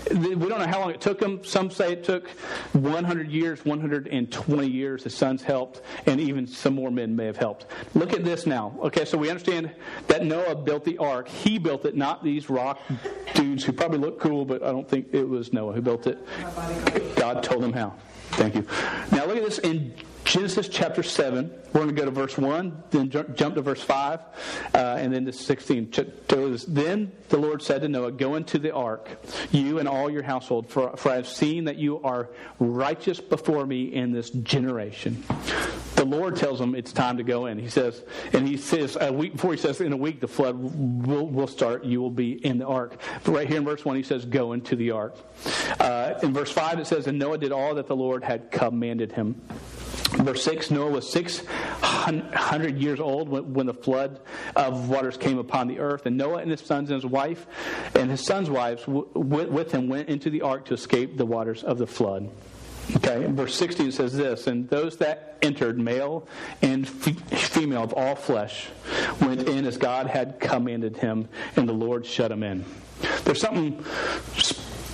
We 0.09 0.35
don't 0.35 0.59
know 0.59 0.67
how 0.67 0.79
long 0.79 0.91
it 0.91 1.01
took 1.01 1.19
them. 1.19 1.43
Some 1.43 1.69
say 1.69 1.93
it 1.93 2.03
took 2.03 2.29
100 2.73 3.31
years, 3.31 3.65
120 3.65 4.67
years. 4.67 5.03
The 5.03 5.09
sons 5.09 5.43
helped, 5.43 5.81
and 6.05 6.19
even 6.19 6.47
some 6.47 6.75
more 6.75 6.91
men 6.91 7.15
may 7.15 7.25
have 7.25 7.37
helped. 7.37 7.65
Look 7.93 8.13
at 8.13 8.23
this 8.23 8.45
now. 8.45 8.77
Okay, 8.83 9.05
so 9.05 9.17
we 9.17 9.29
understand 9.29 9.71
that 10.07 10.25
Noah 10.25 10.55
built 10.55 10.85
the 10.85 10.97
ark. 10.97 11.27
He 11.27 11.57
built 11.57 11.85
it, 11.85 11.95
not 11.95 12.23
these 12.23 12.49
rock 12.49 12.79
dudes 13.33 13.63
who 13.63 13.73
probably 13.73 13.99
look 13.99 14.19
cool, 14.19 14.45
but 14.45 14.63
I 14.63 14.71
don't 14.71 14.87
think 14.87 15.07
it 15.11 15.27
was 15.27 15.53
Noah 15.53 15.73
who 15.73 15.81
built 15.81 16.07
it. 16.07 16.17
God 17.15 17.43
told 17.43 17.63
him 17.63 17.73
how. 17.73 17.93
Thank 18.31 18.55
you. 18.55 18.65
Now 19.11 19.25
look 19.25 19.37
at 19.37 19.43
this 19.43 19.59
in 19.59 19.93
Genesis 20.27 20.67
chapter 20.67 21.03
7. 21.03 21.49
We're 21.67 21.85
going 21.85 21.95
to 21.95 22.01
go 22.01 22.03
to 22.03 22.11
verse 22.11 22.37
1, 22.37 22.83
then 22.89 23.09
jump 23.09 23.55
to 23.55 23.61
verse 23.61 23.81
5, 23.81 24.19
uh, 24.73 24.77
and 24.77 25.13
then 25.13 25.25
to 25.25 25.31
16. 25.31 25.89
Then 26.67 27.11
the 27.29 27.37
Lord 27.37 27.61
said 27.61 27.81
to 27.81 27.87
Noah, 27.87 28.11
Go 28.11 28.35
into 28.35 28.59
the 28.59 28.73
ark, 28.73 29.09
you 29.51 29.79
and 29.79 29.87
all 29.87 30.09
your 30.09 30.23
household, 30.23 30.69
for, 30.69 30.97
for 30.97 31.13
I 31.13 31.15
have 31.15 31.29
seen 31.29 31.65
that 31.65 31.77
you 31.77 32.01
are 32.03 32.29
righteous 32.59 33.21
before 33.21 33.65
me 33.65 33.93
in 33.93 34.11
this 34.11 34.29
generation. 34.29 35.23
The 35.95 36.05
Lord 36.05 36.35
tells 36.35 36.59
him 36.59 36.75
it's 36.75 36.91
time 36.91 37.17
to 37.17 37.23
go 37.23 37.45
in. 37.45 37.57
He 37.57 37.69
says, 37.69 38.03
and 38.33 38.45
he 38.45 38.57
says, 38.57 38.97
a 38.99 39.11
week 39.13 39.31
before 39.31 39.53
he 39.53 39.57
says, 39.57 39.79
in 39.79 39.93
a 39.93 39.97
week 39.97 40.19
the 40.19 40.27
flood 40.27 40.55
will, 40.57 41.27
will 41.27 41.47
start, 41.47 41.85
you 41.85 42.01
will 42.01 42.11
be 42.11 42.33
in 42.45 42.57
the 42.57 42.67
ark. 42.67 42.99
But 43.23 43.31
right 43.31 43.47
here 43.47 43.57
in 43.57 43.65
verse 43.65 43.85
1, 43.85 43.95
he 43.95 44.03
says, 44.03 44.25
Go 44.25 44.51
into 44.51 44.75
the 44.75 44.91
ark. 44.91 45.15
Uh, 45.79 46.15
in 46.21 46.33
verse 46.33 46.51
5, 46.51 46.79
it 46.79 46.87
says, 46.87 47.07
And 47.07 47.17
Noah 47.17 47.37
did 47.37 47.53
all 47.53 47.75
that 47.75 47.87
the 47.87 47.95
Lord 47.95 48.25
had 48.25 48.51
commanded 48.51 49.13
him. 49.13 49.41
Verse 50.09 50.43
6 50.43 50.71
Noah 50.71 50.91
was 50.91 51.11
600 51.11 52.77
years 52.77 52.99
old 52.99 53.29
when, 53.29 53.67
the 53.67 53.73
flood 53.73 54.19
of 54.55 54.89
waters 54.89 55.17
came 55.17 55.37
upon 55.37 55.67
the 55.67 55.79
earth. 55.79 56.05
And 56.05 56.17
Noah 56.17 56.37
and 56.37 56.49
his 56.49 56.61
sons 56.61 56.89
and 56.89 57.01
his 57.01 57.09
wife 57.09 57.45
and 57.93 58.09
his 58.09 58.25
sons' 58.25 58.49
wives 58.49 58.83
with 58.87 59.71
him 59.71 59.89
went 59.89 60.09
into 60.09 60.29
the 60.29 60.41
ark 60.41 60.65
to 60.65 60.73
escape 60.73 61.17
the 61.17 61.25
waters 61.25 61.63
of 61.63 61.77
the 61.77 61.87
flood. 61.87 62.29
Okay, 62.95 63.25
verse 63.27 63.53
16 63.55 63.91
says 63.91 64.13
this 64.13 64.47
And 64.47 64.69
those 64.69 64.97
that 64.97 65.37
entered, 65.41 65.77
male 65.77 66.27
and 66.61 66.87
female 66.87 67.83
of 67.83 67.93
all 67.93 68.15
flesh, 68.15 68.67
went 69.19 69.47
in 69.49 69.65
as 69.65 69.77
God 69.77 70.07
had 70.07 70.39
commanded 70.39 70.97
him, 70.97 71.27
and 71.57 71.67
the 71.67 71.73
Lord 71.73 72.05
shut 72.05 72.29
them 72.29 72.43
in. 72.43 72.63
There's 73.25 73.41
something 73.41 73.83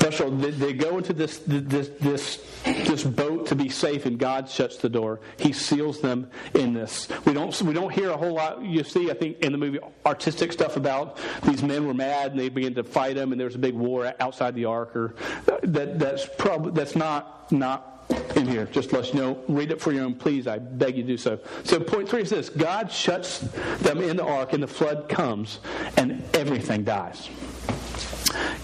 special. 0.03 0.31
They, 0.31 0.51
they 0.51 0.73
go 0.73 0.97
into 0.97 1.13
this, 1.13 1.39
this, 1.47 1.89
this, 1.99 2.37
this 2.65 3.03
boat 3.03 3.47
to 3.47 3.55
be 3.55 3.69
safe, 3.69 4.05
and 4.05 4.19
God 4.19 4.49
shuts 4.49 4.77
the 4.77 4.89
door. 4.89 5.21
He 5.37 5.53
seals 5.53 6.01
them 6.01 6.29
in 6.53 6.73
this. 6.73 7.07
We 7.25 7.33
don't, 7.33 7.59
we 7.61 7.73
don't 7.73 7.91
hear 7.91 8.09
a 8.09 8.17
whole 8.17 8.33
lot. 8.33 8.63
You 8.63 8.83
see, 8.83 9.09
I 9.09 9.13
think, 9.13 9.39
in 9.39 9.53
the 9.53 9.57
movie, 9.57 9.79
artistic 10.05 10.51
stuff 10.51 10.75
about 10.75 11.17
these 11.43 11.63
men 11.63 11.87
were 11.87 11.93
mad 11.93 12.31
and 12.31 12.39
they 12.39 12.49
began 12.49 12.73
to 12.75 12.83
fight 12.83 13.15
them, 13.15 13.31
and 13.31 13.39
there 13.39 13.47
was 13.47 13.55
a 13.55 13.59
big 13.59 13.75
war 13.75 14.13
outside 14.19 14.55
the 14.55 14.65
ark. 14.65 14.95
Or 14.95 15.15
that, 15.63 15.99
that's 15.99 16.27
probably 16.37 16.71
that's 16.71 16.95
not 16.95 17.51
not 17.51 18.05
in 18.35 18.45
here. 18.47 18.65
Just 18.65 18.91
let 18.91 19.13
you 19.13 19.19
know, 19.19 19.43
read 19.47 19.71
it 19.71 19.79
for 19.79 19.93
your 19.93 20.03
own, 20.03 20.15
please. 20.15 20.47
I 20.47 20.59
beg 20.59 20.97
you 20.97 21.03
to 21.03 21.07
do 21.07 21.17
so. 21.17 21.39
So, 21.63 21.79
point 21.79 22.09
three 22.09 22.21
is 22.21 22.29
this 22.29 22.49
God 22.49 22.91
shuts 22.91 23.39
them 23.79 24.01
in 24.01 24.17
the 24.17 24.25
ark, 24.25 24.51
and 24.51 24.61
the 24.61 24.67
flood 24.67 25.07
comes, 25.07 25.59
and 25.95 26.23
everything 26.33 26.83
dies. 26.83 27.29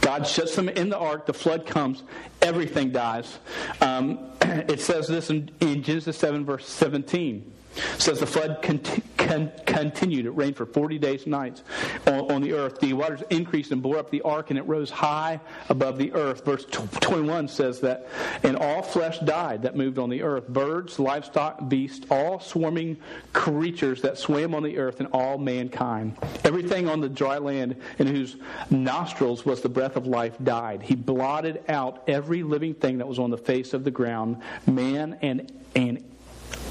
God 0.02 0.26
shuts 0.26 0.56
them 0.56 0.70
in 0.70 0.90
the 0.90 0.98
ark, 0.98 1.26
the 1.26 1.34
flood 1.34 1.66
comes, 1.66 2.04
everything 2.42 2.92
dies. 2.92 3.40
Um, 3.82 4.32
it 4.42 4.82
says 4.82 5.08
this 5.08 5.30
in, 5.30 5.52
in 5.60 5.84
Genesis 5.84 6.18
7, 6.18 6.46
verse 6.46 6.68
17 6.68 7.54
says 7.98 8.20
the 8.20 8.28
flood 8.28 8.62
con- 8.62 9.52
continued. 9.66 10.26
It 10.26 10.32
rained 10.32 10.56
for 10.56 10.66
40 10.66 10.98
days 10.98 11.24
and 11.24 11.32
nights 11.32 11.64
on, 12.08 12.32
on, 12.32 12.42
the 12.42 12.54
earth. 12.54 12.80
The 12.80 12.94
waters 12.94 13.22
increased 13.30 13.72
and 13.72 13.82
bore 13.82 13.98
up 13.98 14.10
the 14.10 14.22
ark, 14.22 14.50
and 14.50 14.58
it 14.58 14.64
rose 14.64 14.90
high 14.90 15.40
above 15.70 15.98
the 15.98 16.12
earth. 16.14 16.44
Verse 16.46 16.66
21 16.66 17.48
says 17.48 17.80
that, 17.82 18.08
and 18.44 18.58
all 18.58 18.82
flesh 18.82 19.20
died 19.20 19.64
that 19.64 19.76
moved 19.76 20.00
on 20.00 20.10
the 20.10 20.22
earth 20.24 20.48
birds, 20.48 21.00
livestock, 21.00 21.70
beasts, 21.70 22.06
all 22.10 22.40
swarming 22.40 22.98
creatures 23.34 24.02
that 24.02 24.18
swam 24.18 24.56
on 24.56 24.64
the 24.64 24.78
earth, 24.78 25.00
and 25.00 25.10
all 25.12 25.38
mankind. 25.38 26.16
Everything 26.44 26.88
on 26.90 27.02
the 27.02 27.10
dry 27.10 27.38
land 27.38 27.76
in 28.00 28.08
whose 28.08 28.38
nostrils 28.70 29.46
was 29.46 29.62
the 29.62 29.70
breath 29.70 29.96
of 29.96 30.08
life 30.08 30.36
died. 30.44 30.82
He 30.82 30.96
blotted 30.96 31.64
out 31.68 32.04
every 32.08 32.44
living 32.44 32.74
thing 32.74 32.98
that 32.98 33.08
was 33.08 33.20
on 33.20 33.30
the 33.30 33.38
face 33.38 33.74
of 33.74 33.84
the 33.84 33.92
ground, 33.92 34.42
man 34.66 35.18
and, 35.22 35.52
and 35.76 36.04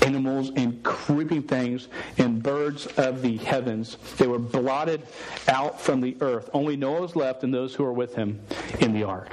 animals 0.02 0.50
and 0.56 0.82
creeping 0.82 1.42
things 1.42 1.88
and 2.18 2.42
birds 2.42 2.86
of 2.96 3.22
the 3.22 3.36
heavens. 3.38 3.96
They 4.16 4.26
were 4.26 4.38
blotted 4.38 5.02
out 5.48 5.80
from 5.80 6.00
the 6.00 6.16
earth. 6.20 6.50
Only 6.52 6.76
Noah 6.76 7.02
was 7.02 7.16
left 7.16 7.44
and 7.44 7.52
those 7.52 7.74
who 7.74 7.84
were 7.84 7.92
with 7.92 8.14
him 8.14 8.40
in 8.80 8.92
the 8.92 9.04
ark. 9.04 9.30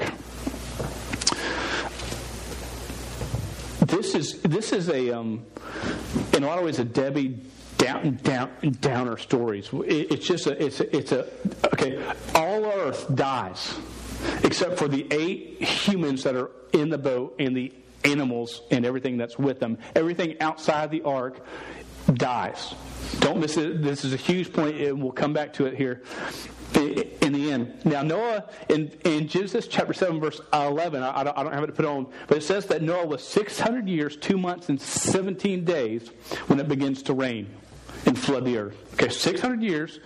This 3.86 4.16
is 4.16 4.42
this 4.42 4.74
is 4.74 4.90
a 4.90 5.12
um, 5.12 5.46
in 6.34 6.44
a 6.44 6.48
lot 6.48 6.58
of 6.58 6.66
ways 6.66 6.80
a 6.80 6.86
Debbie 6.86 7.40
down, 7.78 8.16
down, 8.24 8.50
downer 8.82 9.18
stories. 9.18 9.70
It, 9.72 10.12
it's 10.12 10.26
just 10.26 10.48
a 10.48 10.64
it's 10.64 10.80
a, 10.80 10.96
it's 10.96 11.12
a 11.12 11.28
okay. 11.66 12.04
All 12.34 12.66
Earth 12.66 13.14
dies 13.14 13.78
except 14.44 14.78
for 14.78 14.88
the 14.88 15.08
eight 15.12 15.62
humans 15.62 16.24
that 16.24 16.36
are 16.36 16.52
in 16.74 16.90
the 16.90 16.98
boat 16.98 17.36
and 17.40 17.56
the 17.56 17.72
animals 18.06 18.62
and 18.72 18.86
everything 18.86 19.18
that's 19.18 19.38
with 19.38 19.60
them. 19.60 19.78
Everything 19.96 20.40
outside 20.42 20.92
the 20.92 21.02
ark 21.04 21.46
dies. 22.14 22.74
Don't 23.20 23.40
miss 23.40 23.58
it. 23.58 23.82
This 23.82 24.06
is 24.06 24.14
a 24.14 24.18
huge 24.18 24.54
point, 24.54 24.80
and 24.80 25.02
we'll 25.02 25.12
come 25.12 25.34
back 25.34 25.54
to 25.54 25.66
it 25.66 25.76
here 25.76 26.04
in 26.76 27.34
the 27.34 27.52
end. 27.52 27.86
Now, 27.86 28.02
Noah, 28.02 28.46
in, 28.70 28.92
in 29.04 29.28
Genesis 29.28 29.68
chapter 29.68 29.94
7, 29.94 30.20
verse 30.20 30.42
11, 30.54 31.02
I, 31.02 31.20
I, 31.20 31.24
don't, 31.24 31.38
I 31.38 31.44
don't 31.44 31.54
have 31.54 31.64
it 31.64 31.76
put 31.76 31.86
on, 31.86 32.08
but 32.28 32.38
it 32.38 32.42
says 32.42 32.66
that 32.68 32.82
Noah 32.82 33.06
was 33.06 33.26
600 33.26 33.88
years, 33.88 34.18
2 34.18 34.38
months, 34.38 34.70
and 34.70 34.80
17 34.80 35.64
days 35.64 36.10
when 36.48 36.60
it 36.60 36.68
begins 36.68 37.04
to 37.04 37.14
rain 37.14 37.50
and 38.06 38.18
flood 38.18 38.46
the 38.46 38.58
earth. 38.58 38.78
Okay, 38.94 39.10
600 39.10 39.62
years, 39.62 40.00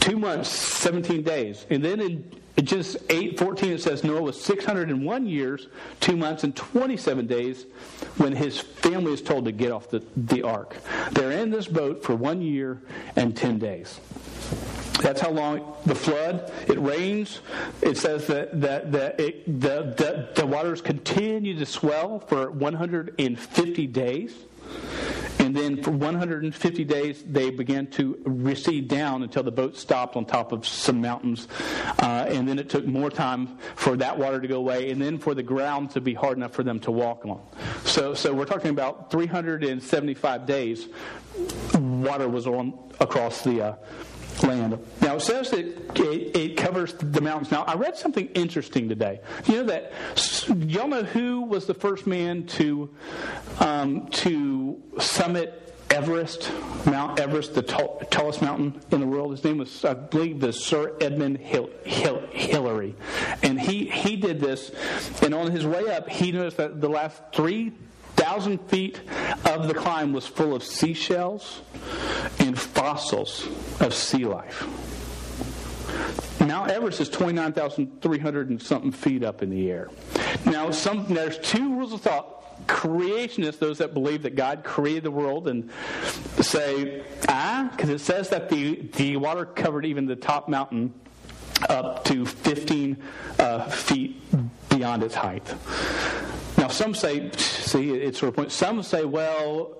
2 0.00 0.18
months, 0.18 0.50
17 0.50 1.22
days. 1.22 1.66
And 1.70 1.84
then 1.84 2.00
in 2.00 2.41
in 2.62 2.66
Genesis 2.66 3.02
8 3.10 3.40
14, 3.40 3.72
it 3.72 3.82
says 3.82 4.04
Noah 4.04 4.22
was 4.22 4.40
601 4.40 5.26
years, 5.26 5.66
2 5.98 6.16
months, 6.16 6.44
and 6.44 6.54
27 6.54 7.26
days 7.26 7.66
when 8.18 8.36
his 8.36 8.60
family 8.60 9.12
is 9.12 9.20
told 9.20 9.46
to 9.46 9.52
get 9.52 9.72
off 9.72 9.90
the, 9.90 10.00
the 10.16 10.44
ark. 10.44 10.76
They're 11.10 11.32
in 11.32 11.50
this 11.50 11.66
boat 11.66 12.04
for 12.04 12.14
one 12.14 12.40
year 12.40 12.80
and 13.16 13.36
10 13.36 13.58
days. 13.58 13.98
That's 15.00 15.20
how 15.20 15.30
long 15.30 15.74
the 15.86 15.96
flood. 15.96 16.52
It 16.68 16.78
rains. 16.78 17.40
It 17.80 17.98
says 17.98 18.28
that, 18.28 18.60
that, 18.60 18.92
that 18.92 19.18
it, 19.18 19.60
the, 19.60 19.92
the, 19.96 20.28
the 20.36 20.46
waters 20.46 20.80
continue 20.80 21.58
to 21.58 21.66
swell 21.66 22.20
for 22.20 22.52
150 22.52 23.86
days. 23.88 24.36
And 25.52 25.60
then 25.60 25.82
for 25.82 25.90
150 25.90 26.84
days, 26.84 27.22
they 27.26 27.50
began 27.50 27.86
to 27.88 28.18
recede 28.24 28.88
down 28.88 29.22
until 29.22 29.42
the 29.42 29.52
boat 29.52 29.76
stopped 29.76 30.16
on 30.16 30.24
top 30.24 30.50
of 30.50 30.66
some 30.66 31.02
mountains. 31.02 31.46
Uh, 32.02 32.24
and 32.26 32.48
then 32.48 32.58
it 32.58 32.70
took 32.70 32.86
more 32.86 33.10
time 33.10 33.58
for 33.74 33.94
that 33.98 34.16
water 34.18 34.40
to 34.40 34.48
go 34.48 34.56
away, 34.56 34.90
and 34.90 34.98
then 34.98 35.18
for 35.18 35.34
the 35.34 35.42
ground 35.42 35.90
to 35.90 36.00
be 36.00 36.14
hard 36.14 36.38
enough 36.38 36.52
for 36.52 36.62
them 36.62 36.80
to 36.80 36.90
walk 36.90 37.26
on. 37.26 37.38
So, 37.84 38.14
so 38.14 38.32
we're 38.32 38.46
talking 38.46 38.70
about 38.70 39.10
375 39.10 40.46
days. 40.46 40.88
Water 41.74 42.30
was 42.30 42.46
on 42.46 42.72
across 42.98 43.42
the. 43.44 43.60
Uh, 43.60 43.74
land. 44.42 44.78
Now 45.00 45.16
it 45.16 45.20
says 45.20 45.50
that 45.50 45.60
it, 45.60 46.36
it, 46.36 46.56
covers 46.56 46.94
the 46.94 47.20
mountains. 47.20 47.50
Now 47.50 47.64
I 47.64 47.74
read 47.74 47.96
something 47.96 48.26
interesting 48.28 48.88
today. 48.88 49.20
You 49.46 49.56
know 49.56 49.64
that 49.64 49.92
y'all 50.66 50.88
know 50.88 51.02
who 51.02 51.42
was 51.42 51.66
the 51.66 51.74
first 51.74 52.06
man 52.06 52.46
to 52.48 52.90
um, 53.60 54.08
to 54.08 54.82
summit 54.98 55.58
Everest, 55.92 56.50
Mount 56.86 57.20
Everest, 57.20 57.54
the 57.54 57.60
tall, 57.60 58.00
tallest 58.10 58.40
mountain 58.40 58.80
in 58.90 59.00
the 59.00 59.06
world. 59.06 59.32
His 59.32 59.44
name 59.44 59.58
was, 59.58 59.84
I 59.84 59.92
believe, 59.92 60.40
the 60.40 60.52
Sir 60.52 60.96
Edmund 61.02 61.36
Hill, 61.36 61.68
Hill, 61.84 62.26
Hillary, 62.32 62.94
and 63.42 63.60
he 63.60 63.84
he 63.86 64.16
did 64.16 64.40
this. 64.40 64.70
And 65.22 65.34
on 65.34 65.50
his 65.50 65.66
way 65.66 65.94
up, 65.94 66.08
he 66.08 66.32
noticed 66.32 66.56
that 66.56 66.80
the 66.80 66.88
last 66.88 67.20
three 67.34 67.72
thousand 68.16 68.58
feet 68.68 69.00
of 69.44 69.68
the 69.68 69.74
climb 69.74 70.12
was 70.12 70.26
full 70.26 70.54
of 70.54 70.62
seashells 70.62 71.60
and 72.42 72.58
fossils 72.58 73.46
of 73.80 73.94
sea 73.94 74.24
life. 74.24 74.66
Mount 76.40 76.70
Everest 76.70 77.00
is 77.00 77.08
29,300 77.08 78.50
and 78.50 78.60
something 78.60 78.90
feet 78.90 79.22
up 79.22 79.42
in 79.42 79.50
the 79.50 79.70
air. 79.70 79.90
Now, 80.44 80.70
some, 80.70 81.06
there's 81.14 81.38
two 81.38 81.76
rules 81.76 81.92
of 81.92 82.00
thought. 82.00 82.66
Creationists, 82.66 83.58
those 83.58 83.78
that 83.78 83.94
believe 83.94 84.22
that 84.22 84.36
God 84.36 84.62
created 84.64 85.04
the 85.04 85.10
world 85.10 85.48
and 85.48 85.70
say, 86.40 87.02
ah, 87.28 87.68
because 87.70 87.90
it 87.90 88.00
says 88.00 88.28
that 88.30 88.48
the, 88.48 88.76
the 88.96 89.16
water 89.16 89.44
covered 89.44 89.84
even 89.84 90.06
the 90.06 90.16
top 90.16 90.48
mountain 90.48 90.92
up 91.68 92.04
to 92.04 92.26
15 92.26 92.96
uh, 93.38 93.68
feet 93.68 94.20
beyond 94.68 95.02
its 95.02 95.14
height. 95.14 95.54
Now, 96.56 96.68
some 96.68 96.94
say, 96.94 97.30
see, 97.36 97.90
it's 97.90 98.18
sort 98.18 98.28
of 98.28 98.36
point. 98.36 98.52
Some 98.52 98.82
say, 98.82 99.04
well, 99.04 99.76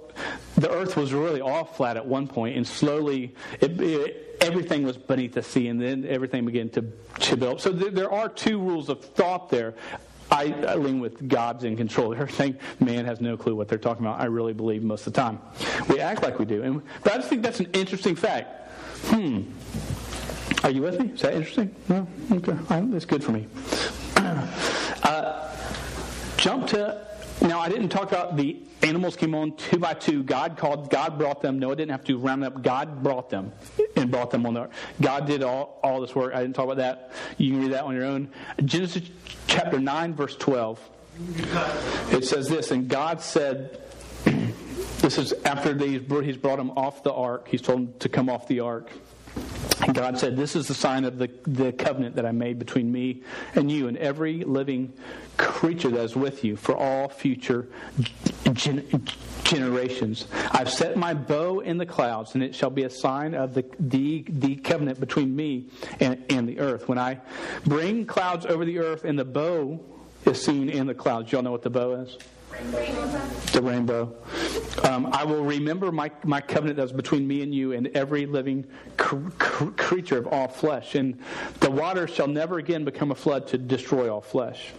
the 0.57 0.71
earth 0.71 0.97
was 0.97 1.13
really 1.13 1.41
all 1.41 1.65
flat 1.65 1.97
at 1.97 2.07
one 2.07 2.27
point, 2.27 2.57
and 2.57 2.67
slowly 2.67 3.35
it, 3.61 3.81
it, 3.81 4.37
everything 4.41 4.85
was 4.85 4.97
beneath 4.97 5.35
the 5.35 5.43
sea, 5.43 5.69
and 5.69 5.81
then 5.81 6.07
everything 6.07 6.45
began 6.45 6.69
to, 6.71 6.85
to 7.21 7.37
build. 7.37 7.61
So 7.61 7.71
there, 7.71 7.91
there 7.91 8.13
are 8.13 8.29
two 8.29 8.59
rules 8.59 8.89
of 8.89 9.05
thought 9.05 9.49
there. 9.51 9.75
I, 10.31 10.55
I, 10.67 10.77
lean 10.77 11.01
with 11.01 11.29
God's 11.29 11.65
in 11.65 11.77
control. 11.77 12.15
Everything 12.15 12.57
man 12.81 13.05
has 13.05 13.21
no 13.21 13.37
clue 13.37 13.55
what 13.55 13.69
they're 13.69 13.77
talking 13.77 14.07
about. 14.07 14.19
I 14.19 14.25
really 14.27 14.55
believe 14.55 14.83
most 14.83 15.07
of 15.07 15.13
the 15.13 15.21
time. 15.21 15.39
We 15.89 16.01
act 16.01 16.23
like 16.23 16.39
we 16.39 16.47
do, 16.47 16.63
and 16.63 16.83
but 17.05 17.13
I 17.13 17.17
just 17.17 17.29
think 17.29 17.43
that's 17.43 17.61
an 17.61 17.69
interesting 17.75 18.17
fact. 18.17 18.71
Hmm. 19.09 19.43
Are 20.65 20.71
you 20.71 20.83
with 20.83 20.99
me? 21.01 21.11
Is 21.13 21.21
that 21.23 21.35
interesting? 21.35 21.75
No. 21.89 22.07
Okay. 22.31 22.57
That's 22.69 23.05
good 23.05 23.23
for 23.25 23.33
me. 23.33 23.47
Uh, 25.05 25.53
jump 26.37 26.69
to. 26.69 27.05
I 27.63 27.69
didn't 27.69 27.91
talk 27.91 28.11
about 28.11 28.37
the 28.37 28.61
animals 28.83 29.15
came 29.15 29.37
on 29.37 29.57
two 29.57 29.79
by 29.79 29.95
two. 29.95 30.25
God 30.25 30.57
called. 30.57 30.91
God 30.91 31.17
brought 31.17 31.41
them. 31.43 31.61
Noah 31.61 31.77
didn't 31.77 31.93
have 31.93 32.03
to 32.05 32.19
round 32.19 32.43
up. 32.43 32.61
God 32.61 33.05
brought 33.05 33.31
them 33.31 33.53
and 33.97 34.11
brought 34.11 34.33
them 34.33 34.45
on 34.47 34.55
the. 34.55 34.61
Ark. 34.63 34.73
God 35.01 35.27
did 35.27 35.45
all 35.45 35.79
all 35.85 36.01
this 36.01 36.13
work. 36.13 36.35
I 36.35 36.43
didn't 36.43 36.57
talk 36.57 36.65
about 36.65 36.79
that. 36.79 37.13
You 37.39 37.53
can 37.53 37.63
read 37.63 37.73
that 37.73 37.85
on 37.85 37.95
your 37.95 38.05
own. 38.05 38.31
Genesis 38.65 39.09
chapter 39.47 39.79
nine, 39.79 40.13
verse 40.15 40.35
twelve. 40.35 40.81
It 42.11 42.25
says 42.25 42.49
this, 42.49 42.71
and 42.71 42.89
God 42.89 43.21
said. 43.21 43.81
This 45.03 45.19
is 45.19 45.33
after 45.45 45.77
he's 45.77 46.37
brought 46.37 46.59
them 46.59 46.71
off 46.77 47.03
the 47.03 47.13
ark. 47.13 47.49
He's 47.49 47.61
told 47.61 47.79
them 47.79 47.95
to 47.99 48.09
come 48.09 48.31
off 48.31 48.47
the 48.47 48.61
ark. 48.61 48.89
And 49.83 49.95
God 49.95 50.19
said, 50.19 50.37
This 50.37 50.55
is 50.55 50.69
the 50.69 50.75
sign 50.75 51.05
of 51.05 51.19
the, 51.19 51.29
the 51.43 51.73
covenant 51.73 52.17
that 52.17 52.27
I 52.27 52.33
made 52.33 52.59
between 52.59 52.91
me 52.91 53.23
and 53.55 53.71
you 53.71 53.89
and 53.89 53.97
every 53.99 54.45
living 54.45 54.93
creature 55.37 55.91
that 55.91 56.05
is 56.05 56.17
with 56.17 56.45
you 56.45 56.57
for 56.57 56.77
all 56.77 57.09
future 57.09 57.69
gen- 58.53 59.07
generations. 59.43 60.27
I've 60.51 60.71
set 60.71 60.97
my 60.97 61.15
bow 61.15 61.61
in 61.61 61.79
the 61.79 61.87
clouds, 61.87 62.35
and 62.35 62.43
it 62.43 62.55
shall 62.55 62.71
be 62.71 62.85
a 62.85 62.91
sign 62.91 63.35
of 63.35 63.55
the, 63.55 63.65
the, 63.81 64.25
the 64.29 64.57
covenant 64.57 65.01
between 65.01 65.35
me 65.35 65.69
and, 66.01 66.25
and 66.31 66.49
the 66.49 66.61
earth. 66.61 66.89
When 66.89 66.99
I 66.99 67.21
bring 67.65 68.07
clouds 68.07 68.47
over 68.47 68.65
the 68.65 68.79
earth, 68.79 69.05
and 69.05 69.19
the 69.19 69.25
bow 69.25 69.81
is 70.25 70.43
seen 70.43 70.69
in 70.69 70.87
the 70.87 70.95
clouds. 70.95 71.33
Y'all 71.33 71.43
know 71.43 71.51
what 71.51 71.63
the 71.63 71.71
bow 71.71 71.93
is? 71.93 72.17
The 73.53 73.63
rainbow. 73.63 74.15
Um, 74.83 75.07
I 75.13 75.25
will 75.25 75.45
remember 75.45 75.93
my, 75.93 76.11
my 76.25 76.41
covenant 76.41 76.77
that 76.77 76.83
was 76.83 76.93
between 76.93 77.27
me 77.27 77.43
and 77.43 77.55
you 77.55 77.73
and 77.73 77.89
every 77.89 78.27
living 78.27 78.67
cr- 78.97 79.29
cr- 79.39 79.71
creature 79.71 80.19
of 80.19 80.27
all 80.27 80.49
flesh. 80.49 80.95
And 80.95 81.19
the 81.61 81.71
water 81.71 82.07
shall 82.07 82.29
never 82.29 82.59
again 82.59 82.85
become 82.85 83.11
a 83.11 83.15
flood 83.15 83.47
to 83.49 83.59
destroy 83.59 84.13
all 84.13 84.21
flesh. 84.21 84.73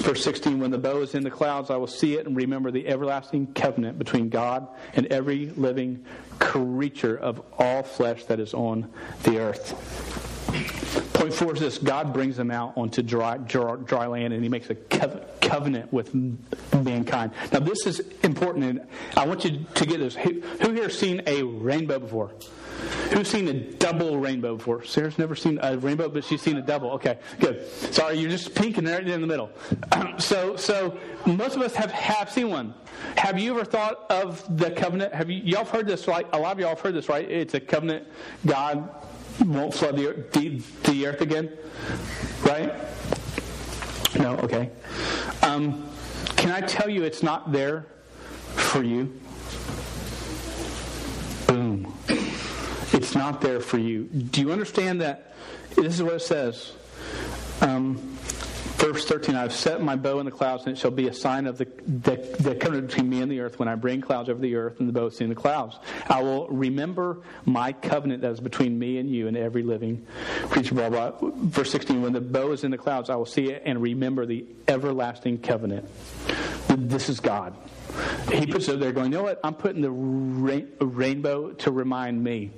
Verse 0.00 0.24
16 0.24 0.58
When 0.58 0.70
the 0.70 0.78
bow 0.78 1.00
is 1.02 1.14
in 1.14 1.22
the 1.22 1.30
clouds, 1.30 1.70
I 1.70 1.76
will 1.76 1.86
see 1.86 2.14
it 2.14 2.26
and 2.26 2.36
remember 2.36 2.70
the 2.70 2.86
everlasting 2.88 3.52
covenant 3.54 3.98
between 3.98 4.28
God 4.28 4.66
and 4.94 5.06
every 5.06 5.50
living 5.50 6.04
creature 6.38 7.16
of 7.16 7.42
all 7.58 7.82
flesh 7.82 8.24
that 8.24 8.40
is 8.40 8.54
on 8.54 8.90
the 9.22 9.38
earth. 9.38 9.74
Point 11.14 11.34
four 11.34 11.54
is 11.54 11.60
this 11.60 11.78
God 11.78 12.12
brings 12.12 12.36
them 12.36 12.50
out 12.50 12.74
onto 12.76 13.02
dry, 13.02 13.36
dry, 13.38 13.76
dry 13.76 14.06
land 14.06 14.32
and 14.32 14.42
he 14.42 14.48
makes 14.48 14.70
a 14.70 14.74
covenant 14.74 15.35
with 15.90 16.14
mankind. 16.72 17.32
Now, 17.52 17.60
this 17.60 17.86
is 17.86 18.00
important, 18.22 18.64
and 18.64 18.80
I 19.16 19.26
want 19.26 19.44
you 19.44 19.64
to 19.74 19.86
get 19.86 19.98
this. 19.98 20.14
Who, 20.14 20.42
here 20.60 20.84
has 20.84 20.98
seen 20.98 21.22
a 21.26 21.42
rainbow 21.42 21.98
before? 21.98 22.32
Who's 23.12 23.28
seen 23.28 23.48
a 23.48 23.54
double 23.54 24.18
rainbow 24.18 24.56
before? 24.56 24.84
Sarah's 24.84 25.18
never 25.18 25.34
seen 25.34 25.58
a 25.62 25.78
rainbow, 25.78 26.08
but 26.08 26.24
she's 26.24 26.42
seen 26.42 26.56
a 26.56 26.62
double. 26.62 26.90
Okay, 26.92 27.18
good. 27.38 27.66
Sorry, 27.70 28.18
you're 28.18 28.30
just 28.30 28.54
pink 28.54 28.78
and 28.78 28.86
right 28.86 29.06
in 29.06 29.20
the 29.20 29.26
middle. 29.26 29.50
Um, 29.92 30.14
so, 30.18 30.56
so 30.56 30.98
most 31.24 31.56
of 31.56 31.62
us 31.62 31.74
have, 31.74 31.90
have 31.92 32.30
seen 32.30 32.50
one. 32.50 32.74
Have 33.16 33.38
you 33.38 33.52
ever 33.52 33.64
thought 33.64 34.06
of 34.10 34.44
the 34.58 34.70
covenant? 34.70 35.14
Have 35.14 35.30
you 35.30 35.40
y'all 35.42 35.64
heard 35.64 35.86
this? 35.86 36.08
Right, 36.08 36.26
a 36.32 36.38
lot 36.38 36.52
of 36.52 36.60
y'all 36.60 36.70
have 36.70 36.80
heard 36.80 36.94
this, 36.94 37.08
right? 37.08 37.28
It's 37.30 37.54
a 37.54 37.60
covenant. 37.60 38.06
God 38.44 38.88
won't 39.44 39.74
flood 39.74 39.96
the, 39.96 40.24
the, 40.32 40.62
the 40.90 41.06
earth 41.06 41.20
again, 41.20 41.52
right? 42.44 42.74
No, 44.26 44.34
okay. 44.38 44.70
Um, 45.44 45.88
can 46.34 46.50
I 46.50 46.60
tell 46.60 46.90
you 46.90 47.04
it's 47.04 47.22
not 47.22 47.52
there 47.52 47.86
for 48.56 48.82
you? 48.82 49.20
Boom. 51.46 51.96
It's 52.92 53.14
not 53.14 53.40
there 53.40 53.60
for 53.60 53.78
you. 53.78 54.02
Do 54.06 54.40
you 54.40 54.50
understand 54.50 55.00
that? 55.00 55.32
This 55.76 55.94
is 55.94 56.02
what 56.02 56.14
it 56.14 56.22
says. 56.22 56.72
Um, 57.60 58.18
Verse 58.76 59.06
13, 59.06 59.34
I've 59.34 59.54
set 59.54 59.80
my 59.80 59.96
bow 59.96 60.18
in 60.18 60.26
the 60.26 60.30
clouds, 60.30 60.64
and 60.66 60.76
it 60.76 60.78
shall 60.78 60.90
be 60.90 61.08
a 61.08 61.12
sign 61.12 61.46
of 61.46 61.56
the, 61.56 61.64
the, 61.86 62.16
the 62.40 62.54
covenant 62.54 62.88
between 62.88 63.08
me 63.08 63.22
and 63.22 63.32
the 63.32 63.40
earth 63.40 63.58
when 63.58 63.68
I 63.68 63.74
bring 63.74 64.02
clouds 64.02 64.28
over 64.28 64.38
the 64.38 64.54
earth 64.54 64.80
and 64.80 64.88
the 64.88 64.92
bow 64.92 65.06
is 65.06 65.18
in 65.22 65.30
the 65.30 65.34
clouds. 65.34 65.78
I 66.08 66.22
will 66.22 66.46
remember 66.48 67.22
my 67.46 67.72
covenant 67.72 68.20
that 68.20 68.32
is 68.32 68.40
between 68.40 68.78
me 68.78 68.98
and 68.98 69.08
you 69.08 69.28
and 69.28 69.36
every 69.36 69.62
living 69.62 70.06
creature, 70.50 70.74
blah, 70.74 70.90
blah. 70.90 71.12
Verse 71.20 71.70
16, 71.70 72.02
when 72.02 72.12
the 72.12 72.20
bow 72.20 72.52
is 72.52 72.64
in 72.64 72.70
the 72.70 72.76
clouds, 72.76 73.08
I 73.08 73.16
will 73.16 73.24
see 73.24 73.50
it 73.50 73.62
and 73.64 73.80
remember 73.80 74.26
the 74.26 74.44
everlasting 74.68 75.38
covenant. 75.38 75.88
This 76.68 77.08
is 77.08 77.18
God. 77.18 77.56
He 78.30 78.46
puts 78.46 78.68
it 78.68 78.78
there 78.78 78.92
going, 78.92 79.10
you 79.10 79.18
know 79.18 79.24
what? 79.24 79.40
I'm 79.42 79.54
putting 79.54 79.80
the 79.80 79.90
rain, 79.90 80.68
rainbow 80.80 81.52
to 81.52 81.70
remind 81.70 82.22
me. 82.22 82.50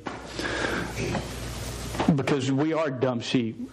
Because 2.17 2.51
we 2.51 2.73
are 2.73 2.91
dumb 2.91 3.21
sheep 3.21 3.71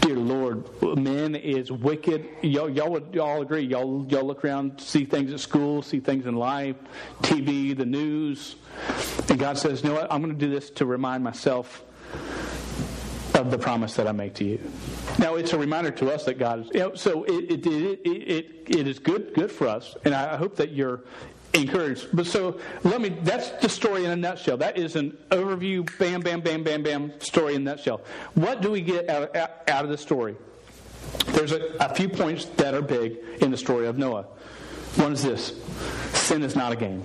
dear 0.00 0.16
Lord, 0.16 0.64
man 0.98 1.34
is 1.34 1.70
wicked. 1.70 2.28
Y'all, 2.42 2.68
y'all 2.68 2.90
would 2.90 3.08
y'all 3.12 3.42
agree. 3.42 3.62
Y'all, 3.62 4.06
y'all 4.08 4.24
look 4.24 4.44
around, 4.44 4.80
see 4.80 5.04
things 5.04 5.32
at 5.32 5.40
school, 5.40 5.82
see 5.82 6.00
things 6.00 6.26
in 6.26 6.36
life, 6.36 6.76
TV, 7.22 7.76
the 7.76 7.86
news, 7.86 8.56
and 9.28 9.38
God 9.38 9.58
says, 9.58 9.82
"You 9.82 9.90
know 9.90 9.94
what? 9.96 10.12
I'm 10.12 10.22
going 10.22 10.36
to 10.36 10.38
do 10.38 10.50
this 10.50 10.70
to 10.70 10.86
remind 10.86 11.24
myself 11.24 11.82
of 13.34 13.50
the 13.50 13.58
promise 13.58 13.94
that 13.94 14.06
I 14.06 14.12
make 14.12 14.34
to 14.34 14.44
you." 14.44 14.60
Now, 15.18 15.36
it's 15.36 15.52
a 15.52 15.58
reminder 15.58 15.90
to 15.92 16.12
us 16.12 16.24
that 16.24 16.38
God 16.38 16.66
is. 16.66 16.70
You 16.74 16.80
know, 16.80 16.94
so 16.94 17.24
it, 17.24 17.50
it, 17.50 17.66
it, 17.66 18.00
it, 18.04 18.46
it 18.66 18.86
is 18.86 18.98
good 18.98 19.34
good 19.34 19.50
for 19.50 19.68
us, 19.68 19.96
and 20.04 20.14
I 20.14 20.36
hope 20.36 20.56
that 20.56 20.72
you're 20.72 21.02
encouraged. 21.54 22.08
But 22.12 22.26
so 22.26 22.60
let 22.84 23.00
me, 23.00 23.10
that's 23.10 23.50
the 23.50 23.68
story 23.68 24.04
in 24.04 24.10
a 24.10 24.16
nutshell. 24.16 24.56
That 24.58 24.78
is 24.78 24.96
an 24.96 25.16
overview, 25.30 25.88
bam, 25.98 26.20
bam, 26.20 26.40
bam, 26.40 26.62
bam, 26.62 26.82
bam 26.82 27.20
story 27.20 27.54
in 27.54 27.62
a 27.62 27.64
nutshell. 27.64 28.02
What 28.34 28.62
do 28.62 28.70
we 28.70 28.80
get 28.80 29.08
out 29.08 29.34
of, 29.34 29.50
out 29.68 29.84
of 29.84 29.90
the 29.90 29.98
story? 29.98 30.36
There's 31.26 31.52
a, 31.52 31.76
a 31.80 31.94
few 31.94 32.08
points 32.08 32.46
that 32.56 32.74
are 32.74 32.82
big 32.82 33.18
in 33.40 33.50
the 33.50 33.56
story 33.56 33.86
of 33.86 33.96
Noah. 33.98 34.26
One 34.96 35.12
is 35.12 35.22
this 35.22 35.54
sin 36.12 36.42
is 36.42 36.56
not 36.56 36.72
a 36.72 36.76
game. 36.76 37.02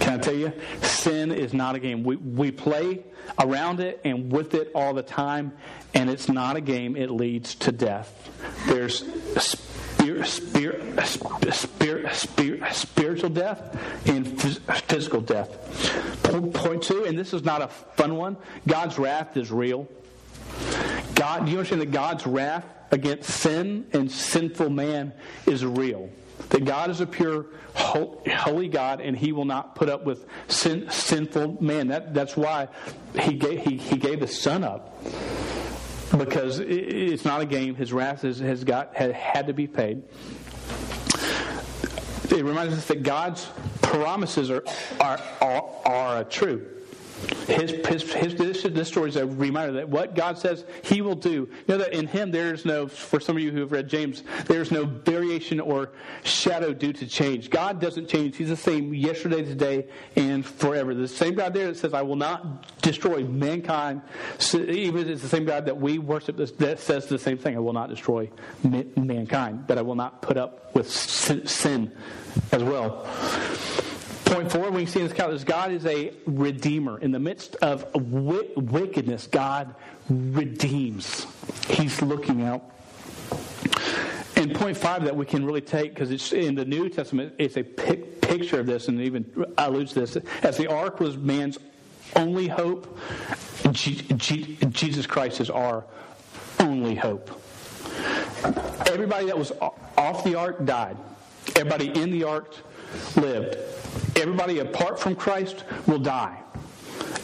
Can 0.00 0.14
I 0.14 0.18
tell 0.18 0.34
you? 0.34 0.52
Sin 0.82 1.30
is 1.30 1.52
not 1.52 1.76
a 1.76 1.78
game. 1.78 2.02
We, 2.02 2.16
we 2.16 2.50
play 2.50 3.04
around 3.38 3.80
it 3.80 4.00
and 4.04 4.32
with 4.32 4.54
it 4.54 4.72
all 4.74 4.94
the 4.94 5.02
time, 5.02 5.52
and 5.94 6.10
it's 6.10 6.28
not 6.28 6.56
a 6.56 6.60
game. 6.60 6.96
It 6.96 7.10
leads 7.10 7.54
to 7.56 7.72
death. 7.72 8.30
There's 8.66 9.02
spirit, 10.24 11.06
spirit, 11.06 11.54
spirit, 11.54 12.14
spirit, 12.14 12.74
spiritual 12.74 13.30
death 13.30 14.06
and 14.06 14.40
physical 14.40 15.20
death. 15.20 16.22
Point 16.54 16.82
two, 16.82 17.04
and 17.04 17.18
this 17.18 17.32
is 17.32 17.44
not 17.44 17.62
a 17.62 17.68
fun 17.68 18.16
one 18.16 18.36
God's 18.66 18.98
wrath 18.98 19.36
is 19.36 19.50
real. 19.50 19.88
God, 21.14 21.46
do 21.46 21.52
you 21.52 21.58
understand 21.58 21.82
that 21.82 21.90
God's 21.90 22.26
wrath 22.26 22.64
against 22.90 23.30
sin 23.30 23.86
and 23.92 24.10
sinful 24.10 24.70
man 24.70 25.12
is 25.46 25.64
real? 25.64 26.10
That 26.50 26.64
God 26.64 26.90
is 26.90 27.00
a 27.00 27.06
pure, 27.06 27.46
holy 27.74 28.68
God, 28.68 29.00
and 29.00 29.16
He 29.16 29.32
will 29.32 29.44
not 29.44 29.74
put 29.74 29.88
up 29.88 30.04
with 30.04 30.24
sin, 30.46 30.88
sinful 30.90 31.62
man. 31.62 31.88
That, 31.88 32.14
that's 32.14 32.36
why 32.36 32.68
he 33.20 33.34
gave, 33.34 33.60
he, 33.60 33.76
he 33.76 33.96
gave 33.96 34.20
the 34.20 34.28
Son 34.28 34.64
up 34.64 35.02
because 36.16 36.60
it's 36.60 37.24
not 37.24 37.40
a 37.40 37.46
game. 37.46 37.74
His 37.74 37.92
wrath 37.92 38.22
has, 38.22 38.64
got 38.64 38.94
had, 38.94 39.12
had 39.12 39.46
to 39.48 39.52
be 39.52 39.66
paid. 39.66 40.02
It 42.30 42.44
reminds 42.44 42.74
us 42.74 42.86
that 42.86 43.02
God's 43.02 43.48
promises 43.82 44.50
are, 44.50 44.62
are, 45.00 45.20
are, 45.40 45.64
are 45.84 46.24
true. 46.24 46.77
His, 47.46 47.70
his, 47.86 48.12
his, 48.12 48.34
this, 48.34 48.62
this 48.62 48.88
story 48.88 49.08
is 49.08 49.16
a 49.16 49.26
reminder 49.26 49.72
that 49.74 49.88
what 49.88 50.14
God 50.14 50.38
says 50.38 50.64
He 50.82 51.00
will 51.00 51.14
do. 51.14 51.30
You 51.30 51.48
know 51.68 51.78
that 51.78 51.92
in 51.92 52.06
Him 52.06 52.30
there's 52.30 52.64
no, 52.64 52.86
for 52.86 53.20
some 53.20 53.36
of 53.36 53.42
you 53.42 53.50
who 53.50 53.60
have 53.60 53.72
read 53.72 53.88
James, 53.88 54.22
there's 54.46 54.70
no 54.70 54.84
variation 54.84 55.58
or 55.58 55.90
shadow 56.24 56.72
due 56.72 56.92
to 56.92 57.06
change. 57.06 57.50
God 57.50 57.80
doesn't 57.80 58.08
change. 58.08 58.36
He's 58.36 58.50
the 58.50 58.56
same 58.56 58.94
yesterday, 58.94 59.42
today, 59.44 59.86
and 60.14 60.44
forever. 60.44 60.94
The 60.94 61.08
same 61.08 61.34
God 61.34 61.54
there 61.54 61.68
that 61.68 61.76
says, 61.78 61.94
I 61.94 62.02
will 62.02 62.16
not 62.16 62.80
destroy 62.82 63.24
mankind, 63.24 64.02
even 64.52 65.08
it's 65.08 65.22
the 65.22 65.28
same 65.28 65.44
God 65.44 65.66
that 65.66 65.78
we 65.78 65.98
worship 65.98 66.36
that 66.36 66.80
says 66.80 67.06
the 67.06 67.18
same 67.18 67.38
thing. 67.38 67.56
I 67.56 67.60
will 67.60 67.72
not 67.72 67.88
destroy 67.88 68.30
mankind, 68.62 69.66
but 69.66 69.78
I 69.78 69.82
will 69.82 69.96
not 69.96 70.22
put 70.22 70.36
up 70.36 70.74
with 70.74 70.90
sin 70.90 71.92
as 72.52 72.62
well. 72.62 73.06
Point 74.28 74.52
four, 74.52 74.70
we 74.70 74.84
see 74.84 75.00
in 75.00 75.08
this 75.08 75.18
is 75.18 75.44
God 75.44 75.72
is 75.72 75.86
a 75.86 76.12
redeemer. 76.26 76.98
In 76.98 77.12
the 77.12 77.18
midst 77.18 77.56
of 77.56 77.86
wickedness, 77.94 79.26
God 79.26 79.74
redeems. 80.10 81.26
He's 81.66 82.02
looking 82.02 82.42
out. 82.42 82.62
And 84.36 84.54
point 84.54 84.76
five 84.76 85.04
that 85.04 85.16
we 85.16 85.24
can 85.24 85.46
really 85.46 85.62
take, 85.62 85.94
because 85.94 86.10
it's 86.10 86.32
in 86.34 86.54
the 86.54 86.66
New 86.66 86.90
Testament, 86.90 87.36
it's 87.38 87.56
a 87.56 87.62
pic- 87.62 88.20
picture 88.20 88.60
of 88.60 88.66
this, 88.66 88.88
and 88.88 89.00
even 89.00 89.24
alludes 89.56 89.94
to 89.94 90.00
this. 90.00 90.18
As 90.42 90.58
the 90.58 90.66
ark 90.66 91.00
was 91.00 91.16
man's 91.16 91.58
only 92.14 92.48
hope, 92.48 92.98
G- 93.72 94.02
G- 94.16 94.58
Jesus 94.68 95.06
Christ 95.06 95.40
is 95.40 95.48
our 95.48 95.86
only 96.60 96.94
hope. 96.94 97.30
Everybody 98.90 99.26
that 99.26 99.38
was 99.38 99.52
off 99.96 100.22
the 100.22 100.34
ark 100.34 100.66
died. 100.66 100.98
Everybody 101.56 101.88
in 101.98 102.10
the 102.10 102.24
ark 102.24 102.54
lived. 103.16 103.56
Everybody 104.16 104.58
apart 104.60 104.98
from 104.98 105.14
Christ 105.14 105.64
will 105.86 105.98
die 105.98 106.38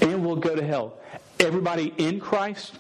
and 0.01 0.25
will 0.25 0.37
go 0.37 0.55
to 0.55 0.65
hell. 0.65 0.99
Everybody 1.41 1.93
in 1.99 2.21
Christ 2.21 2.75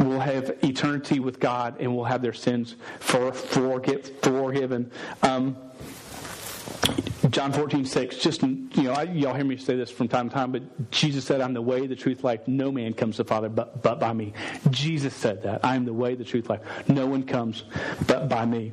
will 0.00 0.20
have 0.20 0.56
eternity 0.62 1.20
with 1.20 1.40
God 1.40 1.76
and 1.80 1.94
will 1.94 2.04
have 2.04 2.22
their 2.22 2.32
sins 2.32 2.76
for, 3.00 3.32
forgiven. 3.32 4.90
Um, 5.22 5.56
John 7.30 7.52
14, 7.52 7.84
6, 7.84 8.16
just, 8.16 8.42
you 8.42 8.68
know, 8.82 8.92
I, 8.92 9.02
y'all 9.02 9.34
hear 9.34 9.44
me 9.44 9.56
say 9.58 9.76
this 9.76 9.90
from 9.90 10.08
time 10.08 10.30
to 10.30 10.34
time, 10.34 10.50
but 10.50 10.90
Jesus 10.90 11.24
said, 11.24 11.40
I'm 11.40 11.52
the 11.52 11.60
way, 11.60 11.86
the 11.86 11.96
truth, 11.96 12.24
life. 12.24 12.46
No 12.46 12.72
man 12.72 12.94
comes 12.94 13.16
to 13.16 13.22
the 13.22 13.28
Father 13.28 13.48
but, 13.48 13.82
but 13.82 14.00
by 14.00 14.12
me. 14.12 14.32
Jesus 14.70 15.14
said 15.14 15.42
that. 15.42 15.64
I 15.64 15.76
am 15.76 15.84
the 15.84 15.92
way, 15.92 16.14
the 16.14 16.24
truth, 16.24 16.48
life. 16.48 16.60
No 16.88 17.06
one 17.06 17.24
comes 17.24 17.64
but 18.06 18.28
by 18.28 18.46
me. 18.46 18.72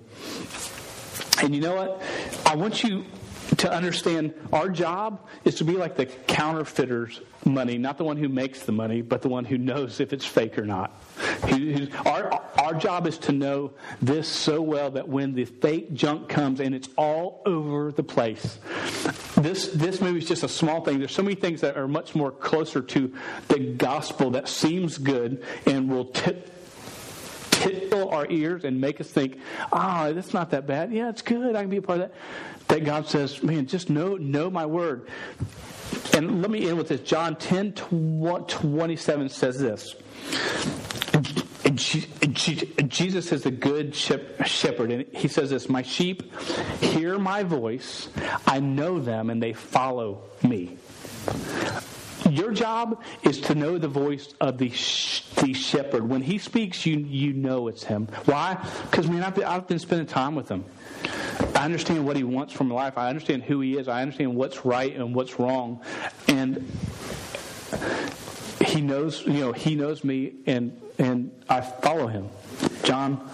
And 1.41 1.53
you 1.53 1.61
know 1.61 1.75
what? 1.75 2.01
I 2.45 2.55
want 2.55 2.83
you 2.83 3.05
to 3.57 3.71
understand 3.71 4.33
our 4.51 4.69
job 4.69 5.27
is 5.43 5.55
to 5.55 5.63
be 5.63 5.73
like 5.73 5.95
the 5.95 6.05
counterfeiter's 6.05 7.21
money, 7.45 7.77
not 7.77 7.97
the 7.97 8.03
one 8.03 8.17
who 8.17 8.27
makes 8.27 8.63
the 8.63 8.71
money, 8.71 9.01
but 9.01 9.21
the 9.21 9.29
one 9.29 9.45
who 9.45 9.57
knows 9.57 9.99
if 9.99 10.13
it's 10.13 10.25
fake 10.25 10.57
or 10.57 10.65
not. 10.65 10.99
Our, 12.05 12.41
our 12.57 12.73
job 12.73 13.07
is 13.07 13.17
to 13.19 13.31
know 13.31 13.73
this 14.01 14.27
so 14.27 14.61
well 14.61 14.91
that 14.91 15.07
when 15.07 15.33
the 15.33 15.45
fake 15.45 15.93
junk 15.93 16.27
comes 16.27 16.59
and 16.59 16.73
it's 16.73 16.89
all 16.97 17.43
over 17.45 17.91
the 17.91 18.03
place, 18.03 18.57
this, 19.37 19.67
this 19.69 20.01
movie 20.01 20.19
is 20.19 20.27
just 20.27 20.43
a 20.43 20.49
small 20.49 20.81
thing. 20.83 20.99
There's 20.99 21.13
so 21.13 21.23
many 21.23 21.35
things 21.35 21.61
that 21.61 21.77
are 21.77 21.87
much 21.87 22.15
more 22.15 22.31
closer 22.31 22.81
to 22.81 23.13
the 23.47 23.59
gospel 23.59 24.31
that 24.31 24.47
seems 24.47 24.97
good 24.97 25.43
and 25.65 25.89
will 25.89 26.05
tip 26.05 26.54
tickle 27.59 28.09
our 28.09 28.27
ears 28.29 28.63
and 28.63 28.79
make 28.79 29.01
us 29.01 29.07
think, 29.07 29.39
ah, 29.71 30.07
oh, 30.07 30.13
that's 30.13 30.33
not 30.33 30.51
that 30.51 30.67
bad. 30.67 30.91
Yeah, 30.91 31.09
it's 31.09 31.21
good. 31.21 31.55
I 31.55 31.61
can 31.61 31.69
be 31.69 31.77
a 31.77 31.81
part 31.81 32.01
of 32.01 32.09
that. 32.09 32.17
That 32.67 32.85
God 32.85 33.07
says, 33.07 33.43
man, 33.43 33.67
just 33.67 33.89
know, 33.89 34.15
know 34.15 34.49
my 34.49 34.65
word. 34.65 35.07
And 36.13 36.41
let 36.41 36.49
me 36.49 36.67
end 36.67 36.77
with 36.77 36.87
this. 36.87 37.01
John 37.01 37.35
10 37.35 37.73
27 37.73 39.29
says 39.29 39.59
this. 39.59 39.95
Jesus 41.75 43.31
is 43.31 43.43
the 43.43 43.51
good 43.51 43.95
shepherd, 43.95 44.91
and 44.91 45.05
he 45.13 45.27
says 45.27 45.49
this 45.49 45.67
My 45.67 45.81
sheep 45.81 46.31
hear 46.79 47.17
my 47.19 47.43
voice, 47.43 48.07
I 48.47 48.59
know 48.59 48.99
them, 48.99 49.29
and 49.29 49.41
they 49.41 49.53
follow 49.53 50.21
me. 50.43 50.77
Your 52.29 52.51
job 52.51 53.01
is 53.23 53.39
to 53.41 53.55
know 53.55 53.77
the 53.77 53.88
voice 53.88 54.33
of 54.41 54.57
the, 54.57 54.69
sh- 54.71 55.21
the 55.35 55.53
shepherd. 55.53 56.07
When 56.09 56.21
he 56.21 56.38
speaks, 56.38 56.85
you, 56.85 56.97
you 56.97 57.33
know 57.33 57.67
it's 57.67 57.83
him. 57.83 58.07
Why? 58.25 58.57
Because, 58.89 59.07
man, 59.07 59.23
I've 59.23 59.35
been, 59.35 59.43
I've 59.43 59.67
been 59.67 59.79
spending 59.79 60.07
time 60.07 60.35
with 60.35 60.49
him. 60.49 60.65
I 61.55 61.65
understand 61.65 62.05
what 62.05 62.15
he 62.17 62.23
wants 62.23 62.53
from 62.53 62.69
life. 62.69 62.97
I 62.97 63.09
understand 63.09 63.43
who 63.43 63.61
he 63.61 63.77
is. 63.77 63.88
I 63.88 64.01
understand 64.01 64.35
what's 64.35 64.65
right 64.65 64.95
and 64.95 65.13
what's 65.13 65.39
wrong. 65.39 65.81
And 66.27 66.69
he 68.65 68.81
knows, 68.81 69.25
you 69.25 69.39
know, 69.39 69.51
he 69.51 69.75
knows 69.75 70.03
me 70.03 70.33
and, 70.45 70.79
and 70.97 71.31
I 71.47 71.61
follow 71.61 72.07
him. 72.07 72.29
John 72.83 73.29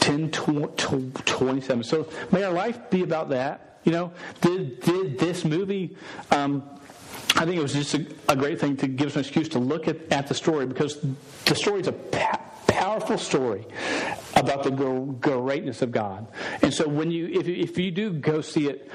10, 0.00 0.30
27. 0.30 1.84
So 1.84 2.08
may 2.30 2.42
our 2.42 2.52
life 2.52 2.90
be 2.90 3.02
about 3.02 3.30
that. 3.30 3.80
You 3.84 3.92
know, 3.92 4.12
did, 4.40 4.80
did 4.80 5.18
this 5.18 5.44
movie, 5.44 5.96
um, 6.30 6.62
I 7.42 7.44
think 7.44 7.58
it 7.58 7.62
was 7.62 7.72
just 7.72 7.94
a, 7.94 8.06
a, 8.28 8.36
great 8.36 8.60
thing 8.60 8.76
to 8.76 8.86
give 8.86 9.08
us 9.08 9.14
an 9.16 9.22
excuse 9.22 9.48
to 9.48 9.58
look 9.58 9.88
at, 9.88 10.12
at 10.12 10.28
the 10.28 10.34
story 10.34 10.64
because 10.64 11.04
the 11.44 11.56
story 11.56 11.80
is 11.80 11.88
a 11.88 11.92
pa- 11.92 12.40
powerful 12.68 13.18
story 13.18 13.66
about 14.36 14.62
the 14.62 14.70
greatness 14.70 15.82
of 15.82 15.90
God. 15.90 16.28
And 16.62 16.72
so 16.72 16.86
when 16.86 17.10
you, 17.10 17.26
if, 17.26 17.48
if 17.48 17.76
you 17.76 17.90
do 17.90 18.12
go 18.12 18.42
see 18.42 18.68
it, 18.68 18.88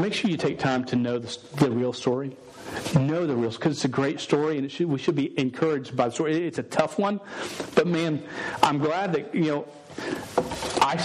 make 0.00 0.14
sure 0.14 0.30
you 0.30 0.38
take 0.38 0.58
time 0.58 0.82
to 0.86 0.96
know 0.96 1.18
the, 1.18 1.38
the 1.56 1.70
real 1.70 1.92
story. 1.92 2.34
Know 2.98 3.26
the 3.26 3.36
real, 3.36 3.50
because 3.50 3.76
it's 3.76 3.84
a 3.84 3.88
great 3.88 4.18
story, 4.18 4.56
and 4.56 4.72
should, 4.72 4.86
we 4.86 4.98
should 4.98 5.16
be 5.16 5.38
encouraged 5.38 5.94
by 5.94 6.08
the 6.08 6.14
story. 6.14 6.46
It's 6.46 6.58
a 6.58 6.62
tough 6.62 6.98
one, 6.98 7.20
but 7.74 7.86
man, 7.86 8.22
I'm 8.62 8.78
glad 8.78 9.12
that 9.12 9.34
you 9.34 9.44
know. 9.44 9.68
I, 10.80 11.04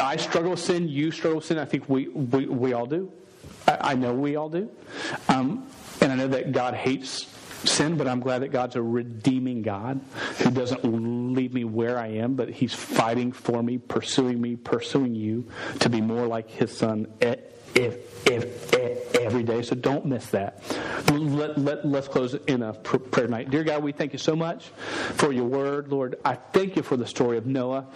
I 0.00 0.16
struggle 0.16 0.52
with 0.52 0.60
sin. 0.60 0.86
You 0.88 1.10
struggle 1.10 1.38
with 1.38 1.46
sin. 1.46 1.58
I 1.58 1.64
think 1.64 1.88
we 1.88 2.08
we, 2.08 2.46
we 2.46 2.74
all 2.74 2.86
do. 2.86 3.10
I, 3.66 3.78
I 3.80 3.94
know 3.94 4.12
we 4.12 4.36
all 4.36 4.50
do. 4.50 4.68
Um, 5.30 5.66
and 6.00 6.12
I 6.12 6.14
know 6.14 6.28
that 6.28 6.52
God 6.52 6.74
hates 6.74 7.26
sin, 7.64 7.96
but 7.96 8.06
I'm 8.06 8.20
glad 8.20 8.42
that 8.42 8.52
God's 8.52 8.76
a 8.76 8.82
redeeming 8.82 9.62
God 9.62 10.00
who 10.38 10.50
doesn't 10.50 10.84
leave 11.34 11.52
me 11.52 11.64
where 11.64 11.98
I 11.98 12.08
am, 12.08 12.34
but 12.34 12.48
He's 12.48 12.74
fighting 12.74 13.32
for 13.32 13.62
me, 13.62 13.78
pursuing 13.78 14.40
me, 14.40 14.56
pursuing 14.56 15.14
you 15.14 15.48
to 15.80 15.88
be 15.88 16.00
more 16.00 16.26
like 16.26 16.50
His 16.50 16.76
Son 16.76 17.06
if, 17.20 17.40
if, 17.76 18.72
if, 18.72 19.14
every 19.16 19.42
day. 19.42 19.62
So 19.62 19.74
don't 19.74 20.06
miss 20.06 20.26
that. 20.28 20.62
Let, 21.10 21.58
let, 21.58 21.86
let's 21.86 22.08
close 22.08 22.34
in 22.34 22.62
a 22.62 22.72
prayer 22.72 23.28
night. 23.28 23.50
Dear 23.50 23.64
God, 23.64 23.82
we 23.82 23.92
thank 23.92 24.12
you 24.12 24.18
so 24.18 24.36
much 24.36 24.68
for 25.14 25.32
your 25.32 25.44
word. 25.44 25.88
Lord, 25.88 26.16
I 26.24 26.34
thank 26.34 26.76
you 26.76 26.82
for 26.82 26.96
the 26.96 27.06
story 27.06 27.38
of 27.38 27.46
Noah, 27.46 27.86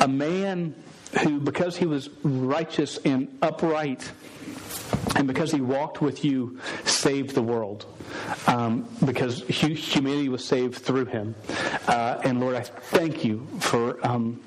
a 0.00 0.08
man 0.08 0.74
who, 1.20 1.40
because 1.40 1.76
he 1.76 1.86
was 1.86 2.08
righteous 2.22 2.98
and 2.98 3.38
upright, 3.42 4.10
and 5.16 5.26
because 5.26 5.52
he 5.52 5.60
walked 5.60 6.00
with 6.00 6.24
you, 6.24 6.58
saved 6.84 7.34
the 7.34 7.42
world. 7.42 7.86
Um, 8.46 8.88
because 9.04 9.42
humanity 9.42 10.28
was 10.28 10.44
saved 10.44 10.76
through 10.76 11.06
him. 11.06 11.34
Uh, 11.86 12.20
and 12.24 12.40
Lord, 12.40 12.56
I 12.56 12.62
thank 12.62 13.24
you 13.24 13.46
for 13.60 14.04
um, 14.06 14.40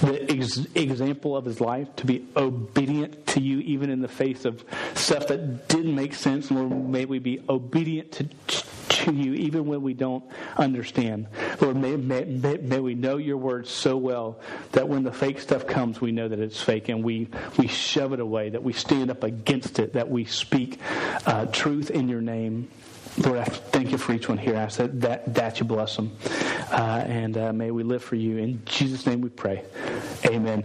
the 0.00 0.30
ex- 0.30 0.66
example 0.74 1.36
of 1.36 1.44
his 1.44 1.60
life 1.60 1.94
to 1.96 2.06
be 2.06 2.26
obedient 2.36 3.26
to 3.28 3.40
you, 3.40 3.60
even 3.60 3.90
in 3.90 4.00
the 4.00 4.08
face 4.08 4.44
of 4.44 4.64
stuff 4.94 5.26
that 5.28 5.68
didn't 5.68 5.94
make 5.94 6.14
sense. 6.14 6.50
Lord, 6.50 6.70
may 6.88 7.04
we 7.04 7.18
be 7.18 7.40
obedient 7.48 8.12
to 8.12 8.28
to 9.04 9.12
you 9.12 9.34
even 9.34 9.66
when 9.66 9.82
we 9.82 9.94
don't 9.94 10.24
understand. 10.56 11.26
Lord, 11.60 11.76
may, 11.76 11.96
may, 11.96 12.24
may, 12.24 12.80
we 12.80 12.94
know 12.94 13.16
your 13.16 13.36
word 13.36 13.66
so 13.66 13.96
well 13.96 14.40
that 14.72 14.88
when 14.88 15.02
the 15.02 15.12
fake 15.12 15.40
stuff 15.40 15.66
comes, 15.66 16.00
we 16.00 16.12
know 16.12 16.28
that 16.28 16.38
it's 16.38 16.60
fake 16.60 16.88
and 16.88 17.02
we, 17.02 17.28
we 17.56 17.66
shove 17.66 18.12
it 18.12 18.20
away, 18.20 18.50
that 18.50 18.62
we 18.62 18.72
stand 18.72 19.10
up 19.10 19.22
against 19.22 19.78
it, 19.78 19.92
that 19.94 20.08
we 20.08 20.24
speak 20.24 20.80
uh, 21.26 21.46
truth 21.46 21.90
in 21.90 22.08
your 22.08 22.20
name. 22.20 22.68
Lord, 23.18 23.38
I 23.38 23.44
thank 23.44 23.90
you 23.90 23.98
for 23.98 24.12
each 24.12 24.28
one 24.28 24.38
here. 24.38 24.56
I 24.56 24.68
said 24.68 25.00
that, 25.00 25.34
that 25.34 25.58
you 25.58 25.66
bless 25.66 25.96
them. 25.96 26.16
Uh, 26.70 27.02
and 27.06 27.36
uh, 27.36 27.52
may 27.52 27.70
we 27.70 27.82
live 27.82 28.02
for 28.02 28.14
you. 28.14 28.38
In 28.38 28.62
Jesus' 28.64 29.06
name 29.06 29.20
we 29.20 29.28
pray. 29.28 29.64
Amen. 30.26 30.64